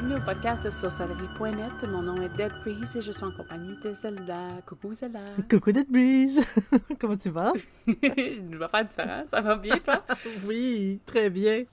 Bienvenue 0.00 0.20
au 0.22 0.24
podcast 0.24 0.64
de 0.64 0.70
sorcellerie.net. 0.70 1.90
Mon 1.90 2.02
nom 2.02 2.22
est 2.22 2.28
Dead 2.36 2.52
Breeze 2.60 2.94
et 2.94 3.00
je 3.00 3.10
suis 3.10 3.24
en 3.24 3.32
compagnie 3.32 3.76
de 3.82 3.92
Zelda. 3.92 4.62
Coucou 4.64 4.94
Zelda. 4.94 5.18
Coucou 5.50 5.72
Dead 5.72 5.90
Breeze. 5.90 6.40
Comment 7.00 7.16
tu 7.16 7.30
vas? 7.30 7.52
je 7.84 8.56
vais 8.56 8.68
faire 8.68 8.84
différent. 8.84 9.24
Ça 9.26 9.40
va 9.40 9.56
bien, 9.56 9.76
toi? 9.78 10.04
oui, 10.46 11.00
très 11.04 11.30
bien. 11.30 11.64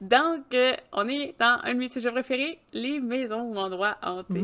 Donc, 0.00 0.54
euh, 0.54 0.72
on 0.94 1.06
est 1.08 1.34
dans 1.38 1.60
un 1.62 1.74
de 1.74 1.78
mes 1.78 1.92
sujets 1.92 2.10
préférés, 2.10 2.58
les 2.72 3.00
maisons 3.00 3.42
ou 3.42 3.56
endroits 3.58 3.98
hantés. 4.02 4.42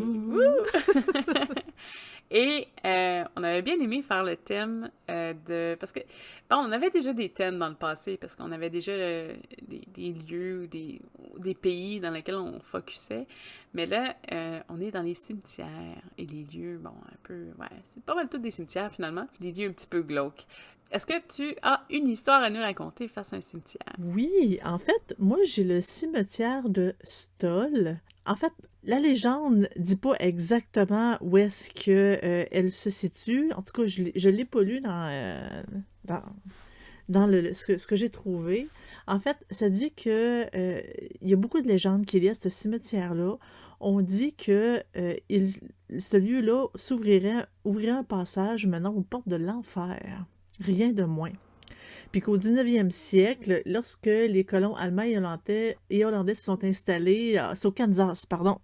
Et 2.34 2.66
euh, 2.86 3.24
on 3.36 3.42
avait 3.42 3.60
bien 3.60 3.78
aimé 3.78 4.00
faire 4.00 4.24
le 4.24 4.36
thème 4.36 4.90
euh, 5.10 5.34
de... 5.46 5.76
Parce 5.78 5.92
que, 5.92 6.00
bon, 6.48 6.56
on 6.56 6.72
avait 6.72 6.88
déjà 6.88 7.12
des 7.12 7.28
thèmes 7.28 7.58
dans 7.58 7.68
le 7.68 7.74
passé, 7.74 8.16
parce 8.16 8.34
qu'on 8.34 8.50
avait 8.52 8.70
déjà 8.70 8.92
des, 8.96 10.12
lieux 10.28 10.62
ou 10.62 10.66
des, 10.66 11.02
des, 11.36 11.54
pays 11.54 12.00
dans 12.00 12.10
lesquels 12.10 12.36
on 12.36 12.58
focusait. 12.60 13.26
Mais 13.74 13.84
là, 13.84 14.16
on 14.70 14.80
est 14.80 14.90
dans 14.90 15.02
les 15.02 15.14
cimetières 15.14 15.68
et 16.16 16.24
les 16.24 16.44
lieux, 16.44 16.78
bon, 16.78 16.90
un 16.90 17.16
peu... 17.22 17.48
Ouais, 17.58 17.68
c'est 17.82 18.02
pas 18.02 18.14
mal 18.14 18.30
tout 18.30 18.38
des 18.38 18.50
cimetières, 18.50 18.90
finalement. 18.90 19.28
Des 19.38 19.52
lieux 19.52 19.68
un 19.68 19.72
petit 19.72 19.86
peu 19.86 20.00
glauques. 20.00 20.46
Est-ce 20.92 21.06
que 21.06 21.14
tu 21.26 21.56
as 21.62 21.84
une 21.88 22.08
histoire 22.08 22.42
à 22.42 22.50
nous 22.50 22.60
raconter 22.60 23.08
face 23.08 23.32
à 23.32 23.36
un 23.36 23.40
cimetière? 23.40 23.94
Oui, 23.98 24.58
en 24.62 24.78
fait, 24.78 25.14
moi 25.18 25.38
j'ai 25.44 25.64
le 25.64 25.80
cimetière 25.80 26.68
de 26.68 26.94
Stoll. 27.02 27.98
En 28.26 28.36
fait, 28.36 28.52
la 28.84 28.98
légende 28.98 29.68
dit 29.76 29.96
pas 29.96 30.14
exactement 30.18 31.16
où 31.20 31.36
est-ce 31.36 31.70
que 31.70 32.18
euh, 32.22 32.44
elle 32.50 32.72
se 32.72 32.90
situe. 32.90 33.52
En 33.54 33.62
tout 33.62 33.72
cas, 33.72 33.86
je 33.86 34.28
l'ai 34.28 34.44
pas 34.44 34.62
lu 34.62 34.80
dans, 34.80 35.08
euh, 35.08 35.62
le, 37.08 37.52
ce 37.52 37.86
que, 37.86 37.96
j'ai 37.96 38.10
trouvé. 38.10 38.68
En 39.06 39.20
fait, 39.20 39.36
ça 39.50 39.68
dit 39.68 39.92
que 39.92 40.46
euh, 40.56 40.82
il 41.20 41.28
y 41.28 41.32
a 41.32 41.36
beaucoup 41.36 41.60
de 41.60 41.68
légendes 41.68 42.06
qui 42.06 42.20
liées 42.20 42.30
à 42.30 42.34
ce 42.34 42.48
cimetière-là. 42.48 43.36
On 43.80 44.00
dit 44.00 44.34
que 44.34 44.82
ce 44.94 46.16
lieu-là 46.16 46.68
s'ouvrirait, 46.76 47.46
ouvrirait 47.64 47.90
un 47.92 48.04
passage 48.04 48.66
menant 48.66 48.92
aux 48.94 49.02
portes 49.02 49.28
de 49.28 49.36
l'enfer 49.36 49.98
rien 50.60 50.92
de 50.92 51.04
moins. 51.04 51.32
Puis 52.10 52.20
qu'au 52.20 52.36
19e 52.36 52.90
siècle, 52.90 53.62
lorsque 53.66 54.06
les 54.06 54.44
colons 54.44 54.76
allemands 54.76 55.02
et 55.02 55.16
hollandais, 56.04 56.34
se 56.34 56.42
sont 56.42 56.62
installés, 56.64 57.38
euh, 57.38 57.54
au 57.64 57.70
Kansas, 57.70 58.26
pardon, 58.26 58.58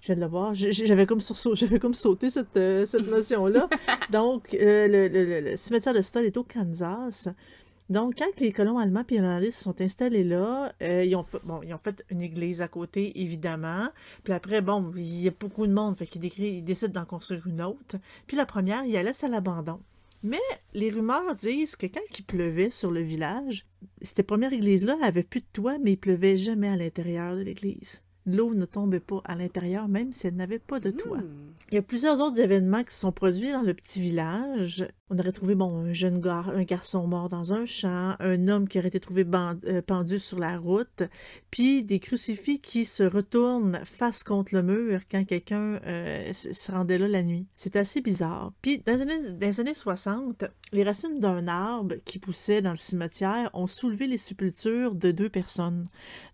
je 0.00 0.06
viens 0.06 0.16
de 0.16 0.20
le 0.20 0.26
voir, 0.26 0.54
j'avais 0.54 1.06
comme, 1.06 1.20
comme 1.80 1.94
sauté 1.94 2.30
cette, 2.30 2.56
euh, 2.56 2.86
cette 2.86 3.06
notion-là. 3.10 3.68
Donc, 4.10 4.54
euh, 4.54 4.86
le, 5.50 5.56
cimetière 5.56 5.94
de 5.94 6.02
Stoll 6.02 6.26
est 6.26 6.36
au 6.36 6.44
Kansas. 6.44 7.28
Donc, 7.90 8.16
quand 8.18 8.38
les 8.38 8.52
colons 8.52 8.78
allemands 8.78 9.04
et 9.08 9.18
hollandais 9.18 9.50
se 9.50 9.64
sont 9.64 9.80
installés 9.80 10.22
là, 10.22 10.72
ils, 10.80 11.16
ont 11.16 11.22
fait, 11.22 11.38
bon, 11.42 11.60
ils 11.62 11.72
ont 11.72 11.78
fait 11.78 12.04
une 12.10 12.20
église 12.20 12.60
à 12.60 12.68
côté, 12.68 13.18
évidemment. 13.22 13.88
Puis 14.24 14.34
après, 14.34 14.60
bon, 14.60 14.92
il 14.94 15.22
y 15.22 15.28
a 15.28 15.30
beaucoup 15.30 15.66
de 15.66 15.72
monde, 15.72 15.96
fait 15.96 16.06
qu'ils 16.06 16.24
ils 16.38 16.62
décident 16.62 17.00
d'en 17.00 17.06
construire 17.06 17.46
une 17.46 17.62
autre. 17.62 17.96
Puis 18.26 18.36
la 18.36 18.44
première, 18.44 18.84
il 18.84 18.92
la 18.92 19.02
laisse 19.02 19.24
à 19.24 19.28
l'abandon. 19.28 19.80
Mais 20.22 20.36
les 20.74 20.90
rumeurs 20.90 21.34
disent 21.36 21.76
que 21.76 21.86
quand 21.86 22.18
il 22.18 22.24
pleuvait 22.24 22.70
sur 22.70 22.90
le 22.90 23.00
village, 23.00 23.64
cette 24.02 24.26
première 24.26 24.52
église-là 24.52 24.98
avait 25.02 25.22
plus 25.22 25.40
de 25.40 25.46
toit, 25.50 25.78
mais 25.78 25.92
il 25.92 25.96
pleuvait 25.96 26.36
jamais 26.36 26.68
à 26.68 26.76
l'intérieur 26.76 27.36
de 27.36 27.40
l'église 27.40 28.02
l'eau 28.28 28.54
ne 28.54 28.64
tombait 28.64 29.00
pas 29.00 29.20
à 29.24 29.34
l'intérieur, 29.34 29.88
même 29.88 30.12
si 30.12 30.26
elle 30.26 30.36
n'avait 30.36 30.58
pas 30.58 30.80
de 30.80 30.90
toit. 30.90 31.18
Hmm. 31.18 31.52
Il 31.70 31.74
y 31.74 31.78
a 31.78 31.82
plusieurs 31.82 32.20
autres 32.20 32.40
événements 32.40 32.82
qui 32.82 32.94
se 32.94 33.00
sont 33.00 33.12
produits 33.12 33.52
dans 33.52 33.60
le 33.60 33.74
petit 33.74 34.00
village. 34.00 34.88
On 35.10 35.18
aurait 35.18 35.32
trouvé 35.32 35.54
bon, 35.54 35.84
un 35.84 35.92
jeune 35.92 36.18
gar 36.18 36.48
un 36.48 36.62
garçon 36.62 37.06
mort 37.06 37.28
dans 37.28 37.52
un 37.52 37.66
champ, 37.66 38.14
un 38.20 38.48
homme 38.48 38.68
qui 38.68 38.78
aurait 38.78 38.88
été 38.88 39.00
trouvé 39.00 39.26
euh, 39.34 39.82
pendu 39.82 40.18
sur 40.18 40.38
la 40.38 40.58
route, 40.58 41.02
puis 41.50 41.82
des 41.82 41.98
crucifix 41.98 42.60
qui 42.60 42.84
se 42.84 43.02
retournent 43.02 43.80
face 43.84 44.22
contre 44.22 44.54
le 44.54 44.62
mur 44.62 45.00
quand 45.10 45.24
quelqu'un 45.24 45.80
euh, 45.86 46.32
se 46.32 46.72
rendait 46.72 46.98
là 46.98 47.08
la 47.08 47.22
nuit. 47.22 47.46
C'est 47.54 47.76
assez 47.76 48.00
bizarre. 48.00 48.52
Puis 48.62 48.78
dans 48.78 48.94
les 48.94 49.02
années, 49.02 49.32
dans 49.32 49.46
les 49.46 49.60
années 49.60 49.74
60, 49.74 50.44
les 50.72 50.84
racines 50.84 51.20
d'un 51.20 51.48
arbre 51.48 51.96
qui 52.04 52.18
poussait 52.18 52.62
dans 52.62 52.70
le 52.70 52.76
cimetière 52.76 53.50
ont 53.52 53.66
soulevé 53.66 54.06
les 54.06 54.18
sépultures 54.18 54.94
de 54.94 55.10
deux 55.10 55.28
personnes, 55.28 55.86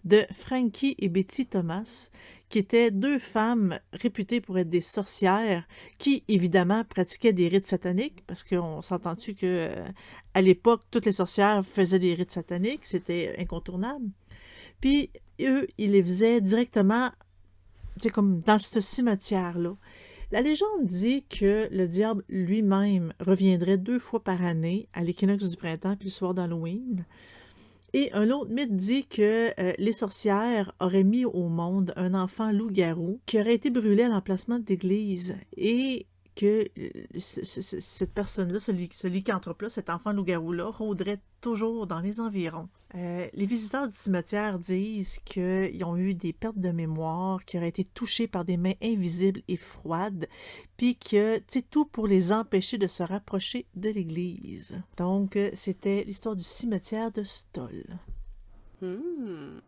de 0.05 0.25
Frankie 0.33 0.95
et 0.99 1.09
Betty 1.09 1.47
Thomas, 1.47 2.11
qui 2.49 2.59
étaient 2.59 2.91
deux 2.91 3.19
femmes 3.19 3.79
réputées 3.93 4.41
pour 4.41 4.59
être 4.59 4.69
des 4.69 4.81
sorcières, 4.81 5.67
qui 5.99 6.25
évidemment 6.29 6.85
pratiquaient 6.85 7.33
des 7.33 7.49
rites 7.49 7.67
sataniques, 7.67 8.25
parce 8.27 8.45
qu'on 8.45 8.83
s'entend-tu 8.83 9.35
que 9.35 9.47
euh, 9.47 9.85
à 10.35 10.43
l'époque, 10.43 10.83
toutes 10.91 11.07
les 11.07 11.13
sorcières 11.13 11.65
faisaient 11.65 11.99
des 11.99 12.15
rites 12.15 12.31
sataniques, 12.31 12.85
c'était 12.85 13.35
incontournable. 13.39 14.07
Puis 14.81 15.11
eux, 15.41 15.67
ils 15.79 15.93
les 15.93 16.03
faisaient 16.03 16.41
directement, 16.41 17.11
c'est 17.97 18.11
comme 18.11 18.41
dans 18.41 18.59
ce 18.59 18.81
cimetière-là. 18.81 19.77
La 20.31 20.43
légende 20.43 20.85
dit 20.85 21.25
que 21.25 21.69
le 21.71 21.87
diable 21.87 22.25
lui-même 22.29 23.13
reviendrait 23.21 23.79
deux 23.79 23.99
fois 23.99 24.23
par 24.23 24.45
année 24.45 24.89
à 24.93 25.03
l'équinoxe 25.03 25.49
du 25.49 25.57
printemps 25.57 25.97
puis 25.97 26.09
le 26.09 26.13
soir 26.13 26.35
d'Halloween. 26.35 27.05
Et 27.97 28.13
un 28.13 28.31
autre 28.31 28.51
mythe 28.51 28.75
dit 28.75 29.07
que 29.07 29.53
euh, 29.61 29.73
les 29.79 29.93
sorcières 29.93 30.73
auraient 30.81 31.05
mis 31.05 31.25
au 31.25 31.47
monde 31.49 31.93
un 31.95 32.13
enfant 32.15 32.51
loup-garou 32.51 33.21
qui 33.25 33.39
aurait 33.39 33.55
été 33.55 33.71
brûlé 33.71 34.03
à 34.03 34.09
l'emplacement 34.09 34.59
d'église 34.59 35.37
et 35.57 36.09
que 36.35 36.69
euh, 36.79 36.91
cette 37.19 38.13
personne-là, 38.13 38.61
ce, 38.61 38.73
ce 38.91 39.07
lycanthrope-là, 39.07 39.69
cet 39.69 39.91
enfant 39.91 40.13
loup-garou-là, 40.13 40.67
rôderait 40.67 41.21
toujours 41.41 41.87
dans 41.87 42.01
les 42.01 42.21
environs. 42.21 42.69
Euh, 42.97 43.27
les 43.33 43.47
visiteurs 43.47 43.89
du 43.89 43.97
cimetière 43.97 44.59
disent 44.59 45.19
qu'ils 45.25 45.85
ont 45.85 45.97
eu 45.97 46.15
des 46.15 46.33
pertes 46.33 46.59
de 46.59 46.71
mémoire, 46.71 47.45
qui 47.45 47.57
auraient 47.57 47.69
été 47.69 47.83
touchés 47.83 48.29
par 48.29 48.45
des 48.45 48.57
mains 48.57 48.75
invisibles 48.83 49.43
et 49.49 49.57
froides, 49.57 50.29
puis 50.77 50.97
que 50.97 51.41
c'est 51.49 51.69
tout 51.69 51.87
pour 51.87 52.07
les 52.07 52.31
empêcher 52.31 52.79
de 52.79 52.87
se 52.87 53.03
rapprocher 53.03 53.67
de 53.75 53.91
l'église. 53.91 54.81
Donc, 54.97 55.37
euh, 55.37 55.51
c'était 55.55 56.05
l'histoire 56.05 56.37
du 56.37 56.45
cimetière 56.45 57.11
de 57.11 57.25
Stoll. 57.25 57.85
Hmm. 58.81 59.59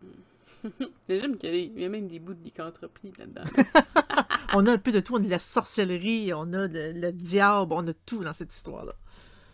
J'aime 1.08 1.36
qu'il 1.36 1.78
y, 1.78 1.84
a 1.84 1.88
même 1.88 2.08
des 2.08 2.18
bouts 2.18 2.34
de 2.34 2.42
lycanthropie 2.44 3.12
là-dedans. 3.18 3.44
on 4.54 4.66
a 4.66 4.72
un 4.72 4.78
peu 4.78 4.92
de 4.92 5.00
tout, 5.00 5.14
on 5.14 5.18
a 5.18 5.20
de 5.20 5.28
la 5.28 5.38
sorcellerie, 5.38 6.32
on 6.34 6.52
a 6.52 6.66
le 6.68 7.10
diable, 7.12 7.72
on 7.72 7.86
a 7.86 7.92
tout 7.92 8.24
dans 8.24 8.32
cette 8.32 8.54
histoire-là. 8.54 8.94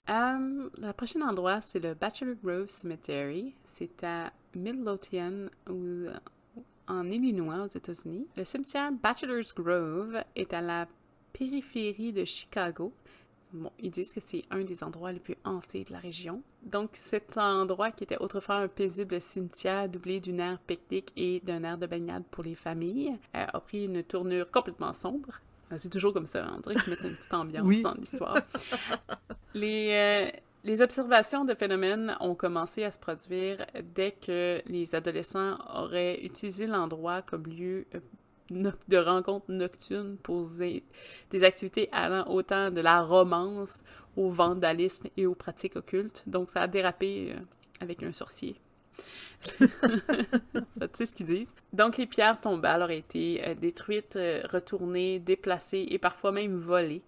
Um, 0.08 0.70
le 0.78 0.92
prochain 0.92 1.20
endroit, 1.22 1.60
c'est 1.60 1.78
le 1.78 1.94
Bachelor 1.94 2.34
Grove 2.42 2.68
Cemetery. 2.68 3.54
C'est 3.64 4.02
à 4.02 4.32
Midlothian, 4.54 5.46
en 6.88 7.06
Illinois, 7.06 7.62
aux 7.64 7.68
États-Unis. 7.68 8.26
Le 8.36 8.44
cimetière 8.44 8.90
Bachelor's 8.92 9.54
Grove 9.54 10.22
est 10.34 10.52
à 10.52 10.60
la 10.60 10.88
périphérie 11.32 12.12
de 12.12 12.24
Chicago. 12.24 12.92
Bon, 13.52 13.70
ils 13.78 13.90
disent 13.90 14.12
que 14.12 14.20
c'est 14.24 14.44
un 14.50 14.62
des 14.62 14.82
endroits 14.82 15.12
les 15.12 15.20
plus 15.20 15.36
hantés 15.44 15.84
de 15.84 15.92
la 15.92 15.98
région. 15.98 16.42
Donc, 16.62 16.90
cet 16.94 17.36
endroit 17.36 17.90
qui 17.90 18.04
était 18.04 18.16
autrefois 18.18 18.56
un 18.56 18.68
paisible 18.68 19.20
cimetière 19.20 19.88
doublé 19.88 20.20
d'une 20.20 20.40
aire 20.40 20.58
pique-nique 20.66 21.12
et 21.16 21.40
d'un 21.40 21.62
air 21.64 21.76
de 21.76 21.86
baignade 21.86 22.24
pour 22.30 22.44
les 22.44 22.54
familles, 22.54 23.18
euh, 23.36 23.44
a 23.52 23.60
pris 23.60 23.84
une 23.84 24.02
tournure 24.02 24.50
complètement 24.50 24.92
sombre. 24.92 25.40
Euh, 25.70 25.76
c'est 25.76 25.90
toujours 25.90 26.14
comme 26.14 26.26
ça, 26.26 26.46
on 26.54 26.60
dirait 26.60 26.76
qu'ils 26.76 26.90
mettent 26.90 27.02
une 27.02 27.16
petite 27.16 27.34
ambiance 27.34 27.80
dans 27.82 27.94
l'histoire. 27.94 28.38
Les, 29.54 29.90
euh, 29.92 30.38
les 30.64 30.80
observations 30.80 31.44
de 31.44 31.52
phénomènes 31.52 32.16
ont 32.20 32.34
commencé 32.34 32.84
à 32.84 32.90
se 32.90 32.98
produire 32.98 33.66
dès 33.94 34.12
que 34.12 34.62
les 34.64 34.94
adolescents 34.94 35.58
auraient 35.74 36.24
utilisé 36.24 36.66
l'endroit 36.66 37.20
comme 37.20 37.42
lieu 37.44 37.84
de 38.52 38.96
rencontres 38.96 39.50
nocturnes 39.50 40.16
pour 40.22 40.46
des, 40.56 41.44
activités 41.44 41.88
allant 41.92 42.26
autant 42.28 42.70
de 42.70 42.80
la 42.80 43.02
romance 43.02 43.82
au 44.16 44.30
vandalisme 44.30 45.08
et 45.16 45.26
aux 45.26 45.34
pratiques 45.34 45.76
occultes. 45.76 46.22
Donc, 46.26 46.50
ça 46.50 46.62
a 46.62 46.68
dérapé 46.68 47.32
euh, 47.32 47.40
avec 47.80 48.02
un 48.02 48.12
sorcier. 48.12 48.56
tu 49.58 49.66
sais 50.92 51.06
ce 51.06 51.14
qu'ils 51.14 51.26
disent. 51.26 51.54
Donc, 51.72 51.96
les 51.96 52.06
pierres 52.06 52.40
tombales 52.40 52.82
auraient 52.82 52.98
été 52.98 53.42
euh, 53.44 53.54
détruites, 53.54 54.16
euh, 54.16 54.42
retournées, 54.50 55.18
déplacées 55.18 55.86
et 55.90 55.98
parfois 55.98 56.32
même 56.32 56.58
volées. 56.58 57.02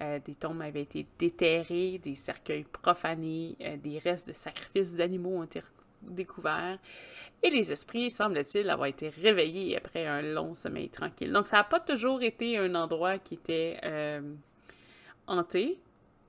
des 0.00 0.34
tombes 0.34 0.62
avaient 0.62 0.82
été 0.82 1.06
déterrées, 1.18 1.98
des 2.02 2.14
cercueils 2.14 2.64
profanés, 2.64 3.56
des 3.82 3.98
restes 3.98 4.28
de 4.28 4.32
sacrifices 4.34 4.96
d'animaux 4.96 5.38
ont 5.38 5.44
été 5.44 5.60
découvert. 6.10 6.78
Et 7.42 7.50
les 7.50 7.72
esprits, 7.72 8.10
semble-t-il, 8.10 8.68
avoir 8.70 8.88
été 8.88 9.08
réveillés 9.08 9.76
après 9.76 10.06
un 10.06 10.22
long 10.22 10.54
sommeil 10.54 10.88
tranquille. 10.88 11.32
Donc, 11.32 11.46
ça 11.46 11.56
n'a 11.56 11.64
pas 11.64 11.80
toujours 11.80 12.22
été 12.22 12.58
un 12.58 12.74
endroit 12.74 13.18
qui 13.18 13.34
était 13.34 13.78
euh, 13.84 14.20
hanté. 15.26 15.78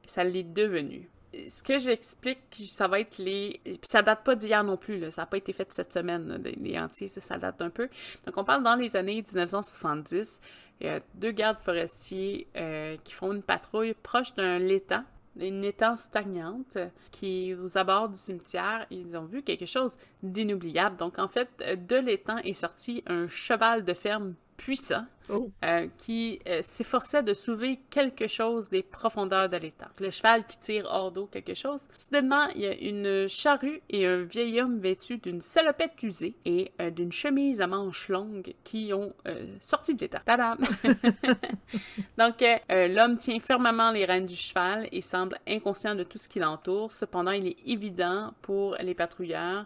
Ça 0.05 0.23
l'est 0.23 0.43
devenu. 0.43 1.09
Ce 1.33 1.61
que 1.61 1.77
j'explique, 1.77 2.39
ça 2.65 2.87
va 2.87 2.99
être 2.99 3.17
les... 3.17 3.59
Puis 3.63 3.79
ça 3.83 4.01
date 4.01 4.23
pas 4.23 4.35
d'hier 4.35 4.63
non 4.63 4.77
plus, 4.77 4.97
là. 4.97 5.11
ça 5.11 5.23
n'a 5.23 5.25
pas 5.25 5.37
été 5.37 5.53
fait 5.53 5.71
cette 5.71 5.93
semaine, 5.93 6.41
les 6.43 6.79
entiers, 6.79 7.09
ça, 7.09 7.37
date 7.37 7.61
un 7.61 7.69
peu. 7.69 7.89
Donc 8.25 8.37
on 8.37 8.43
parle 8.43 8.63
dans 8.63 8.75
les 8.75 8.95
années 8.95 9.21
1970, 9.21 10.39
il 10.79 10.87
y 10.87 10.89
a 10.89 11.01
deux 11.15 11.31
gardes 11.31 11.59
forestiers 11.63 12.47
euh, 12.55 12.95
qui 13.03 13.13
font 13.13 13.33
une 13.33 13.43
patrouille 13.43 13.93
proche 13.93 14.33
d'un 14.35 14.57
l'étang 14.57 15.03
une 15.39 15.63
étang 15.63 15.97
stagnante 15.97 16.77
qui 17.11 17.49
est 17.49 17.53
aux 17.55 17.77
abords 17.77 18.09
du 18.09 18.17
cimetière. 18.17 18.85
Ils 18.91 19.15
ont 19.17 19.25
vu 19.25 19.43
quelque 19.43 19.65
chose 19.65 19.97
d'inoubliable. 20.23 20.97
Donc, 20.97 21.19
en 21.19 21.27
fait, 21.27 21.63
de 21.87 21.95
l'étang 21.95 22.37
est 22.37 22.53
sorti 22.53 23.03
un 23.07 23.27
cheval 23.27 23.83
de 23.83 23.93
ferme 23.93 24.35
puissant 24.57 25.05
Oh. 25.29 25.51
euh, 25.65 25.87
qui 25.97 26.39
euh, 26.47 26.61
s'efforçait 26.61 27.21
de 27.21 27.33
soulever 27.33 27.81
quelque 27.89 28.27
chose 28.27 28.69
des 28.69 28.81
profondeurs 28.81 29.49
de 29.49 29.57
l'étang. 29.57 29.87
Le 29.99 30.09
cheval 30.09 30.45
qui 30.47 30.57
tire 30.57 30.85
hors 30.89 31.11
d'eau 31.11 31.25
quelque 31.25 31.53
chose. 31.53 31.87
Soudainement, 31.97 32.47
il 32.55 32.61
y 32.61 32.65
a 32.65 32.73
une 32.73 33.27
charrue 33.27 33.81
et 33.89 34.05
un 34.05 34.23
vieil 34.23 34.61
homme 34.61 34.79
vêtu 34.79 35.17
d'une 35.17 35.41
salopette 35.41 36.01
usée 36.01 36.35
et 36.45 36.71
euh, 36.79 36.91
d'une 36.91 37.11
chemise 37.11 37.59
à 37.59 37.67
manches 37.67 38.07
longues 38.07 38.53
qui 38.63 38.93
ont 38.93 39.13
sorti 39.59 39.95
de 39.95 40.01
l'étang. 40.01 40.19
Tadam! 40.25 40.57
Donc, 42.17 42.43
l'homme 42.69 43.17
tient 43.17 43.39
fermement 43.39 43.91
les 43.91 44.05
rênes 44.05 44.25
du 44.25 44.35
cheval 44.35 44.87
et 44.91 45.01
semble 45.01 45.37
inconscient 45.47 45.95
de 45.95 46.03
tout 46.03 46.17
ce 46.17 46.29
qui 46.29 46.39
l'entoure. 46.39 46.91
Cependant, 46.91 47.31
il 47.31 47.47
est 47.47 47.57
évident 47.65 48.33
pour 48.41 48.75
les 48.79 48.93
patrouilleurs 48.93 49.65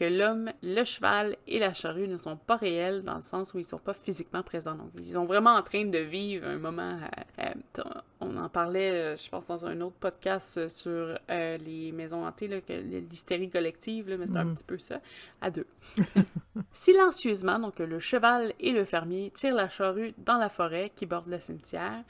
que 0.00 0.04
l'homme, 0.06 0.50
le 0.62 0.82
cheval 0.82 1.36
et 1.46 1.58
la 1.58 1.74
charrue 1.74 2.08
ne 2.08 2.16
sont 2.16 2.36
pas 2.36 2.56
réels 2.56 3.02
dans 3.02 3.16
le 3.16 3.20
sens 3.22 3.52
où 3.52 3.58
ils 3.58 3.64
sont 3.66 3.78
pas 3.78 3.92
physiquement 3.92 4.42
présents. 4.42 4.74
Donc, 4.74 4.88
ils 4.98 5.12
sont 5.12 5.26
vraiment 5.26 5.50
en 5.54 5.62
train 5.62 5.84
de 5.84 5.98
vivre 5.98 6.46
un 6.48 6.56
moment. 6.56 6.98
euh, 7.38 7.44
euh, 7.78 7.82
on 8.22 8.36
en 8.38 8.48
parlait, 8.48 8.90
euh, 8.92 9.16
je 9.18 9.28
pense, 9.28 9.46
dans 9.46 9.64
un 9.66 9.78
autre 9.82 9.96
podcast 10.00 10.68
sur 10.68 11.18
euh, 11.30 11.58
les 11.58 11.92
maisons 11.92 12.26
hantées, 12.26 12.48
l'hystérie 13.10 13.50
collective, 13.50 14.08
là, 14.08 14.16
mais 14.16 14.26
c'est 14.26 14.36
un 14.38 14.44
Mhm. 14.44 14.54
petit 14.54 14.64
peu 14.64 14.78
ça, 14.78 15.00
à 15.42 15.50
deux. 15.50 15.66
Silencieusement, 16.72 17.58
donc 17.58 17.78
le 17.78 17.98
cheval 17.98 18.52
et 18.60 18.72
le 18.72 18.84
fermier 18.84 19.30
tirent 19.34 19.54
la 19.54 19.68
charrue 19.68 20.14
dans 20.18 20.38
la 20.38 20.48
forêt 20.48 20.90
qui 20.94 21.06
borde 21.06 21.28
le 21.28 21.40
cimetière. 21.40 22.02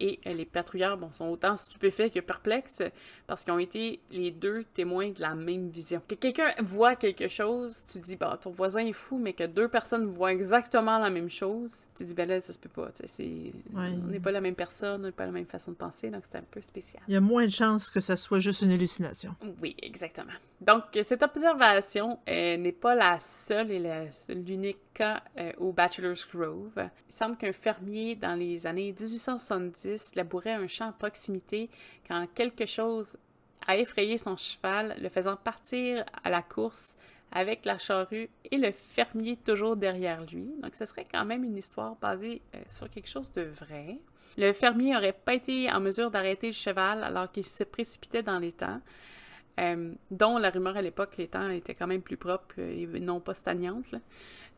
Et 0.00 0.18
les 0.24 0.46
patrouilleurs 0.46 0.96
bon, 0.96 1.12
sont 1.12 1.28
autant 1.28 1.56
stupéfaits 1.56 2.12
que 2.12 2.18
perplexes 2.18 2.82
parce 3.28 3.44
qu'ils 3.44 3.52
ont 3.52 3.58
été 3.60 4.00
les 4.10 4.32
deux 4.32 4.64
témoins 4.74 5.10
de 5.10 5.20
la 5.20 5.36
même 5.36 5.68
vision. 5.68 6.02
Que 6.08 6.16
quelqu'un 6.16 6.50
voit 6.60 6.96
quelque 7.22 7.30
chose, 7.32 7.84
tu 7.90 7.98
dis, 8.00 8.16
bah, 8.16 8.38
ton 8.40 8.50
voisin 8.50 8.80
est 8.80 8.92
fou, 8.92 9.18
mais 9.18 9.32
que 9.32 9.44
deux 9.44 9.68
personnes 9.68 10.06
voient 10.06 10.32
exactement 10.32 10.98
la 10.98 11.10
même 11.10 11.30
chose, 11.30 11.86
tu 11.96 12.04
dis, 12.04 12.14
ben 12.14 12.28
là, 12.28 12.40
ça 12.40 12.52
se 12.52 12.58
peut 12.58 12.68
pas. 12.68 12.90
c'est- 13.06 13.22
Ouais. 13.22 13.52
On 14.04 14.08
n'est 14.08 14.20
pas 14.20 14.32
la 14.32 14.40
même 14.40 14.54
personne, 14.54 15.02
on 15.02 15.04
n'est 15.06 15.12
pas 15.12 15.26
la 15.26 15.32
même 15.32 15.46
façon 15.46 15.70
de 15.72 15.76
penser, 15.76 16.10
donc 16.10 16.24
c'est 16.30 16.38
un 16.38 16.44
peu 16.50 16.60
spécial. 16.60 17.02
Il 17.08 17.14
y 17.14 17.16
a 17.16 17.20
moins 17.20 17.44
de 17.44 17.50
chances 17.50 17.90
que 17.90 18.00
ça 18.00 18.16
soit 18.16 18.38
juste 18.38 18.62
une 18.62 18.70
hallucination. 18.70 19.34
Oui, 19.62 19.76
exactement. 19.82 20.32
Donc, 20.60 20.84
cette 21.02 21.22
observation 21.22 22.18
euh, 22.28 22.56
n'est 22.56 22.72
pas 22.72 22.94
la 22.94 23.18
seule 23.20 23.70
et 23.70 23.78
la- 23.78 24.04
l'unique 24.28 24.78
cas 24.94 25.22
euh, 25.38 25.52
au 25.58 25.72
Bachelor's 25.72 26.26
Grove. 26.32 26.70
Il 27.08 27.12
semble 27.14 27.36
qu'un 27.36 27.52
fermier, 27.52 28.14
dans 28.16 28.34
les 28.38 28.66
années 28.66 28.92
1870, 28.92 30.14
labourait 30.16 30.52
un 30.52 30.68
champ 30.68 30.88
à 30.88 30.92
proximité 30.92 31.68
quand 32.08 32.26
quelque 32.34 32.66
chose 32.66 33.16
a 33.66 33.76
effrayé 33.76 34.18
son 34.18 34.36
cheval, 34.36 34.96
le 35.00 35.08
faisant 35.08 35.36
partir 35.36 36.04
à 36.22 36.30
la 36.30 36.42
course 36.42 36.96
avec 37.30 37.64
la 37.64 37.78
charrue 37.78 38.28
et 38.50 38.58
le 38.58 38.72
fermier 38.72 39.36
toujours 39.36 39.76
derrière 39.76 40.24
lui. 40.26 40.50
Donc, 40.62 40.74
ce 40.74 40.84
serait 40.84 41.06
quand 41.10 41.24
même 41.24 41.44
une 41.44 41.56
histoire 41.56 41.96
basée 41.96 42.42
euh, 42.54 42.58
sur 42.66 42.90
quelque 42.90 43.08
chose 43.08 43.32
de 43.32 43.42
vrai. 43.42 43.98
Le 44.36 44.52
fermier 44.52 44.92
n'aurait 44.92 45.12
pas 45.14 45.34
été 45.34 45.70
en 45.72 45.80
mesure 45.80 46.10
d'arrêter 46.10 46.48
le 46.48 46.52
cheval 46.52 47.02
alors 47.02 47.30
qu'il 47.30 47.46
se 47.46 47.64
précipitait 47.64 48.22
dans 48.22 48.38
l'étang. 48.38 48.80
Euh, 49.60 49.92
dont 50.10 50.38
la 50.38 50.48
rumeur 50.48 50.78
à 50.78 50.82
l'époque, 50.82 51.14
temps 51.30 51.50
étaient 51.50 51.74
quand 51.74 51.86
même 51.86 52.00
plus 52.00 52.16
propres 52.16 52.54
euh, 52.58 52.94
et 52.94 53.00
non 53.00 53.20
pas 53.20 53.34
stagnantes. 53.34 53.90
là. 53.92 53.98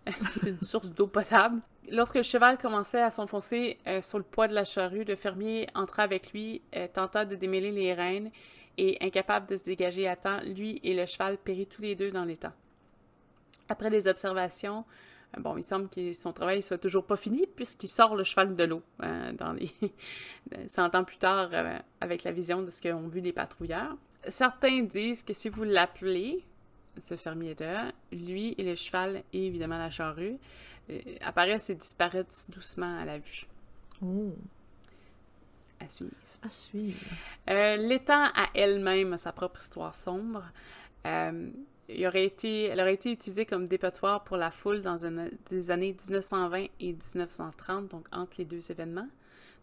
C'est 0.40 0.50
une 0.50 0.60
source 0.62 0.90
d'eau 0.90 1.06
potable. 1.06 1.60
Lorsque 1.90 2.16
le 2.16 2.22
cheval 2.22 2.58
commençait 2.58 3.02
à 3.02 3.10
s'enfoncer 3.10 3.78
euh, 3.86 4.00
sur 4.02 4.18
le 4.18 4.24
poids 4.24 4.48
de 4.48 4.54
la 4.54 4.64
charrue, 4.64 5.04
le 5.04 5.16
fermier 5.16 5.66
entra 5.74 6.02
avec 6.02 6.32
lui, 6.32 6.62
euh, 6.76 6.88
tenta 6.92 7.24
de 7.24 7.34
démêler 7.34 7.70
les 7.70 7.92
rênes 7.92 8.30
et, 8.78 8.98
incapable 9.00 9.46
de 9.46 9.56
se 9.56 9.62
dégager 9.62 10.08
à 10.08 10.16
temps, 10.16 10.40
lui 10.42 10.80
et 10.82 10.94
le 10.94 11.06
cheval 11.06 11.38
périt 11.38 11.66
tous 11.66 11.82
les 11.82 11.94
deux 11.94 12.10
dans 12.10 12.24
l'étang. 12.24 12.52
Après 13.68 13.90
des 13.90 14.08
observations, 14.08 14.84
euh, 15.36 15.40
bon, 15.40 15.56
il 15.56 15.64
semble 15.64 15.88
que 15.88 16.12
son 16.12 16.32
travail 16.32 16.62
soit 16.62 16.78
toujours 16.78 17.04
pas 17.04 17.16
fini 17.16 17.46
puisqu'il 17.56 17.88
sort 17.88 18.14
le 18.14 18.24
cheval 18.24 18.54
de 18.54 18.64
l'eau 18.64 18.82
euh, 19.02 19.32
dans 19.32 19.52
les 19.52 19.70
100 20.68 20.94
ans 20.94 21.04
plus 21.04 21.16
tard 21.16 21.50
euh, 21.52 21.78
avec 22.00 22.24
la 22.24 22.32
vision 22.32 22.62
de 22.62 22.70
ce 22.70 22.82
qu'ont 22.82 23.08
vu 23.08 23.20
les 23.20 23.32
patrouilleurs. 23.32 23.96
Certains 24.28 24.82
disent 24.82 25.22
que 25.22 25.32
si 25.32 25.48
vous 25.48 25.64
l'appelez, 25.64 26.44
ce 26.98 27.16
fermier-là, 27.16 27.92
lui 28.12 28.54
et 28.58 28.62
le 28.62 28.74
cheval 28.74 29.22
et 29.32 29.46
évidemment 29.46 29.78
la 29.78 29.90
charrue 29.90 30.36
euh, 30.90 31.00
apparaissent 31.22 31.70
et 31.70 31.74
disparaissent 31.74 32.46
doucement 32.50 33.00
à 33.00 33.04
la 33.04 33.18
vue. 33.18 33.46
À 35.80 35.88
suivre. 35.88 36.12
À 36.44 36.50
suivre. 36.50 36.98
Euh, 37.50 37.76
L'étang 37.76 38.24
à 38.34 38.46
elle-même 38.54 39.12
a 39.12 39.18
sa 39.18 39.32
propre 39.32 39.60
histoire 39.60 39.94
sombre. 39.94 40.44
Euh, 41.06 41.50
il 41.88 42.06
aurait 42.06 42.24
été, 42.24 42.64
elle 42.64 42.80
aurait 42.80 42.94
été 42.94 43.12
utilisée 43.12 43.44
comme 43.46 43.68
dépotoir 43.68 44.24
pour 44.24 44.36
la 44.36 44.50
foule 44.50 44.80
dans 44.80 45.04
une- 45.04 45.30
des 45.50 45.70
années 45.70 45.94
1920 46.08 46.66
et 46.80 46.92
1930, 46.92 47.88
donc 47.90 48.06
entre 48.12 48.36
les 48.38 48.44
deux 48.46 48.70
événements. 48.70 49.08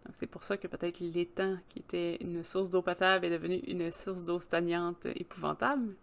Donc 0.05 0.15
c'est 0.17 0.27
pour 0.27 0.43
ça 0.43 0.57
que 0.57 0.67
peut-être 0.67 0.99
l'étang, 0.99 1.57
qui 1.69 1.79
était 1.79 2.17
une 2.21 2.43
source 2.43 2.69
d'eau 2.69 2.81
potable, 2.81 3.25
est 3.25 3.29
devenu 3.31 3.55
une 3.67 3.91
source 3.91 4.23
d'eau 4.23 4.39
stagnante 4.39 5.05
épouvantable. 5.15 5.93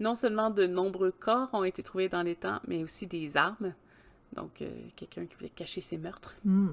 Non 0.00 0.14
seulement 0.14 0.50
de 0.50 0.66
nombreux 0.66 1.12
corps 1.12 1.48
ont 1.52 1.64
été 1.64 1.82
trouvés 1.82 2.08
dans 2.08 2.22
l'étang, 2.22 2.60
mais 2.68 2.82
aussi 2.82 3.06
des 3.06 3.36
armes. 3.36 3.74
Donc 4.34 4.60
euh, 4.62 4.70
quelqu'un 4.96 5.26
qui 5.26 5.34
voulait 5.36 5.48
cacher 5.50 5.80
ses 5.80 5.96
meurtres. 5.98 6.36
Hmm. 6.44 6.68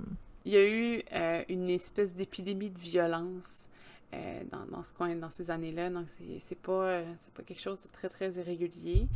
Il 0.46 0.52
y 0.52 0.58
a 0.58 0.68
eu 0.68 1.02
euh, 1.12 1.44
une 1.50 1.70
espèce 1.70 2.14
d'épidémie 2.14 2.70
de 2.70 2.80
violence 2.80 3.68
euh, 4.14 4.44
dans, 4.52 4.66
dans 4.66 4.84
ce 4.84 4.94
coin, 4.94 5.16
dans 5.16 5.32
ces 5.32 5.50
années-là. 5.50 5.90
Donc, 5.90 6.08
c'est 6.40 6.62
pas, 6.62 6.72
euh, 6.72 7.14
c'est 7.20 7.34
pas 7.34 7.44
quelque 7.44 7.62
chose 7.62 7.80
de 7.80 7.88
très, 7.92 8.10
très 8.10 8.32
irrégulier. 8.34 9.08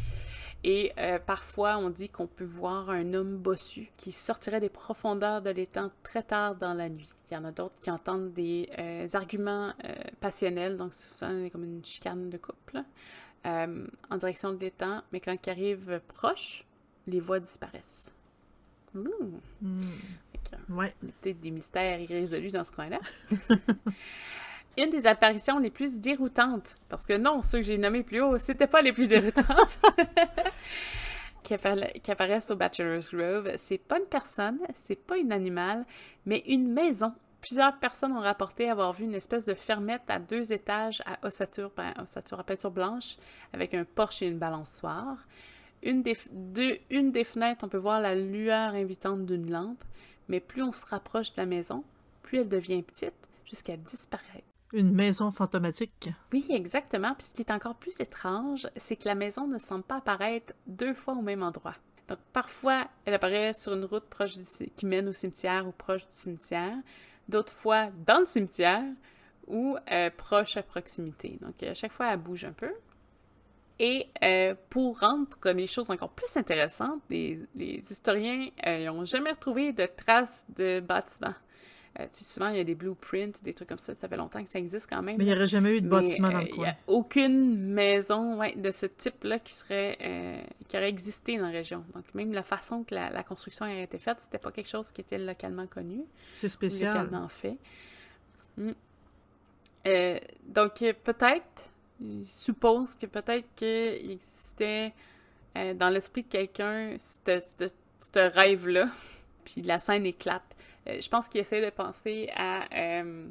Et 0.63 0.91
euh, 0.97 1.19
parfois, 1.19 1.77
on 1.77 1.89
dit 1.89 2.09
qu'on 2.09 2.27
peut 2.27 2.43
voir 2.43 2.89
un 2.89 3.13
homme 3.13 3.37
bossu 3.37 3.91
qui 3.95 4.11
sortirait 4.11 4.59
des 4.59 4.69
profondeurs 4.69 5.41
de 5.41 5.51
l'étang 5.51 5.89
très 6.03 6.23
tard 6.23 6.55
dans 6.55 6.73
la 6.73 6.89
nuit. 6.89 7.09
Il 7.31 7.35
y 7.35 7.37
en 7.37 7.45
a 7.45 7.51
d'autres 7.51 7.77
qui 7.79 7.91
entendent 7.91 8.33
des 8.33 8.67
euh, 8.77 9.07
arguments 9.13 9.71
euh, 9.85 9.93
passionnels, 10.19 10.75
donc 10.75 10.93
souvent 10.93 11.47
comme 11.49 11.63
une 11.63 11.85
chicane 11.85 12.29
de 12.29 12.37
couple, 12.37 12.83
euh, 13.45 13.87
en 14.09 14.17
direction 14.17 14.51
de 14.51 14.59
l'étang, 14.59 15.01
mais 15.13 15.21
quand 15.21 15.37
ils 15.45 15.49
arrivent 15.49 16.01
proche, 16.07 16.65
les 17.07 17.19
voix 17.21 17.39
disparaissent. 17.39 18.13
Ouh! 18.95 19.39
Ouais. 20.69 20.93
il 21.01 21.07
y 21.09 21.11
a 21.11 21.13
peut-être 21.21 21.39
des 21.39 21.51
mystères 21.51 21.99
irrésolus 21.99 22.51
dans 22.51 22.63
ce 22.63 22.71
coin-là. 22.71 22.99
Une 24.77 24.89
des 24.89 25.07
apparitions 25.07 25.59
les 25.59 25.71
plus 25.71 25.99
déroutantes, 25.99 26.75
parce 26.87 27.05
que 27.05 27.17
non, 27.17 27.41
ceux 27.41 27.57
que 27.59 27.65
j'ai 27.65 27.77
nommés 27.77 28.03
plus 28.03 28.21
haut, 28.21 28.37
c'était 28.39 28.67
pas 28.67 28.81
les 28.81 28.93
plus 28.93 29.07
déroutantes, 29.09 29.79
qui, 31.43 31.53
appara- 31.53 31.91
qui 32.01 32.11
apparaissent 32.11 32.51
au 32.51 32.55
Bachelor's 32.55 33.13
Grove, 33.13 33.51
c'est 33.57 33.77
pas 33.77 33.99
une 33.99 34.05
personne, 34.05 34.59
c'est 34.73 34.95
pas 34.95 35.15
un 35.15 35.31
animal, 35.31 35.85
mais 36.25 36.43
une 36.47 36.71
maison. 36.71 37.13
Plusieurs 37.41 37.77
personnes 37.79 38.11
ont 38.13 38.19
rapporté 38.21 38.69
avoir 38.69 38.93
vu 38.93 39.05
une 39.05 39.15
espèce 39.15 39.45
de 39.45 39.53
fermette 39.53 40.03
à 40.09 40.19
deux 40.19 40.51
étages 40.53 41.01
à 41.05 41.25
ossature, 41.25 41.71
ben, 41.75 41.93
ossature 42.01 42.39
à 42.39 42.43
peinture 42.43 42.71
blanche, 42.71 43.15
avec 43.53 43.73
un 43.73 43.83
porche 43.85 44.21
et 44.21 44.27
une 44.27 44.37
balançoire. 44.39 45.17
Une 45.81 46.03
des, 46.03 46.13
f- 46.15 46.27
deux- 46.31 46.77
une 46.89 47.11
des 47.13 47.23
fenêtres, 47.23 47.63
on 47.63 47.69
peut 47.69 47.77
voir 47.77 48.01
la 48.01 48.13
lueur 48.15 48.73
invitante 48.73 49.25
d'une 49.25 49.49
lampe, 49.49 49.81
mais 50.29 50.39
plus 50.39 50.63
on 50.63 50.71
se 50.71 50.85
rapproche 50.85 51.33
de 51.33 51.41
la 51.41 51.45
maison, 51.45 51.83
plus 52.21 52.39
elle 52.39 52.47
devient 52.47 52.81
petite, 52.83 53.13
jusqu'à 53.45 53.75
disparaître. 53.75 54.45
Une 54.71 54.93
maison 54.93 55.31
fantomatique. 55.31 56.09
Oui, 56.31 56.45
exactement. 56.49 57.15
Puis 57.15 57.27
ce 57.27 57.31
qui 57.31 57.41
est 57.41 57.51
encore 57.51 57.75
plus 57.75 57.99
étrange, 57.99 58.67
c'est 58.77 58.95
que 58.95 59.07
la 59.07 59.15
maison 59.15 59.47
ne 59.47 59.57
semble 59.57 59.83
pas 59.83 59.97
apparaître 59.97 60.53
deux 60.67 60.93
fois 60.93 61.15
au 61.15 61.21
même 61.23 61.41
endroit. 61.41 61.75
Donc 62.07 62.19
parfois, 62.33 62.87
elle 63.05 63.15
apparaît 63.15 63.53
sur 63.53 63.73
une 63.73 63.85
route 63.85 64.05
proche 64.05 64.33
du, 64.33 64.69
qui 64.75 64.85
mène 64.85 65.07
au 65.07 65.11
cimetière 65.11 65.67
ou 65.67 65.71
proche 65.71 66.07
du 66.07 66.15
cimetière, 66.15 66.75
d'autres 67.27 67.53
fois 67.53 67.89
dans 68.05 68.19
le 68.19 68.25
cimetière 68.27 68.85
ou 69.47 69.75
euh, 69.91 70.11
proche 70.15 70.55
à 70.57 70.63
proximité. 70.63 71.39
Donc 71.41 71.61
à 71.63 71.73
chaque 71.73 71.91
fois, 71.91 72.13
elle 72.13 72.19
bouge 72.19 72.45
un 72.45 72.53
peu. 72.53 72.71
Et 73.79 74.07
euh, 74.23 74.55
pour 74.69 74.99
rendre 74.99 75.27
les 75.51 75.67
choses 75.67 75.89
encore 75.89 76.09
plus 76.09 76.35
intéressantes, 76.35 77.01
les, 77.09 77.39
les 77.55 77.77
historiens 77.91 78.49
n'ont 78.65 79.05
jamais 79.05 79.31
retrouvé 79.31 79.71
de 79.71 79.85
traces 79.85 80.45
de 80.55 80.81
bâtiments. 80.81 81.33
Euh, 81.99 82.05
souvent, 82.11 82.49
il 82.49 82.57
y 82.57 82.59
a 82.59 82.63
des 82.63 82.75
blueprints, 82.75 83.41
des 83.43 83.53
trucs 83.53 83.67
comme 83.69 83.79
ça. 83.79 83.95
Ça 83.95 84.07
fait 84.07 84.15
longtemps 84.15 84.43
que 84.43 84.49
ça 84.49 84.59
existe 84.59 84.87
quand 84.89 85.01
même. 85.01 85.17
Mais 85.17 85.23
il 85.23 85.27
n'y 85.27 85.33
aurait 85.33 85.47
jamais 85.47 85.77
eu 85.77 85.81
de 85.81 85.87
bâtiment 85.89 86.29
dans 86.29 86.37
euh, 86.37 86.41
le 86.41 86.47
Il 86.49 86.53
coin. 86.55 86.63
n'y 86.65 86.69
a 86.69 86.77
aucune 86.87 87.57
maison 87.57 88.37
ouais, 88.37 88.55
de 88.55 88.69
ce 88.71 88.85
type-là 88.85 89.39
qui 89.39 89.53
serait 89.53 89.97
euh, 90.01 90.41
qui 90.67 90.77
aurait 90.77 90.87
existé 90.89 91.37
dans 91.37 91.45
la 91.47 91.51
région. 91.51 91.83
Donc, 91.95 92.03
même 92.13 92.31
la 92.31 92.43
façon 92.43 92.83
que 92.83 92.93
la, 92.93 93.09
la 93.09 93.23
construction 93.23 93.65
a 93.65 93.73
été 93.73 93.97
faite, 93.97 94.19
c'était 94.19 94.37
pas 94.37 94.51
quelque 94.51 94.69
chose 94.69 94.91
qui 94.91 95.01
était 95.01 95.17
localement 95.17 95.65
connu, 95.67 96.03
C'est 96.33 96.47
spécial. 96.49 96.93
localement 96.95 97.27
fait. 97.27 97.57
Mm. 98.57 98.71
Euh, 99.87 100.19
donc, 100.45 100.81
euh, 100.83 100.93
peut-être, 101.03 101.71
suppose 102.25 102.95
que 102.95 103.05
peut-être 103.05 103.47
qu'il 103.55 104.11
existait 104.11 104.93
euh, 105.57 105.73
dans 105.73 105.89
l'esprit 105.89 106.23
de 106.23 106.27
quelqu'un 106.27 106.95
ce 106.97 108.19
rêve-là, 108.19 108.89
puis 109.45 109.61
la 109.61 109.79
scène 109.79 110.05
éclate. 110.05 110.55
Euh, 110.87 110.99
je 111.01 111.09
pense 111.09 111.27
qu'il 111.27 111.41
essaie 111.41 111.63
de 111.63 111.69
penser 111.69 112.29
à 112.35 112.63
euh, 112.73 113.27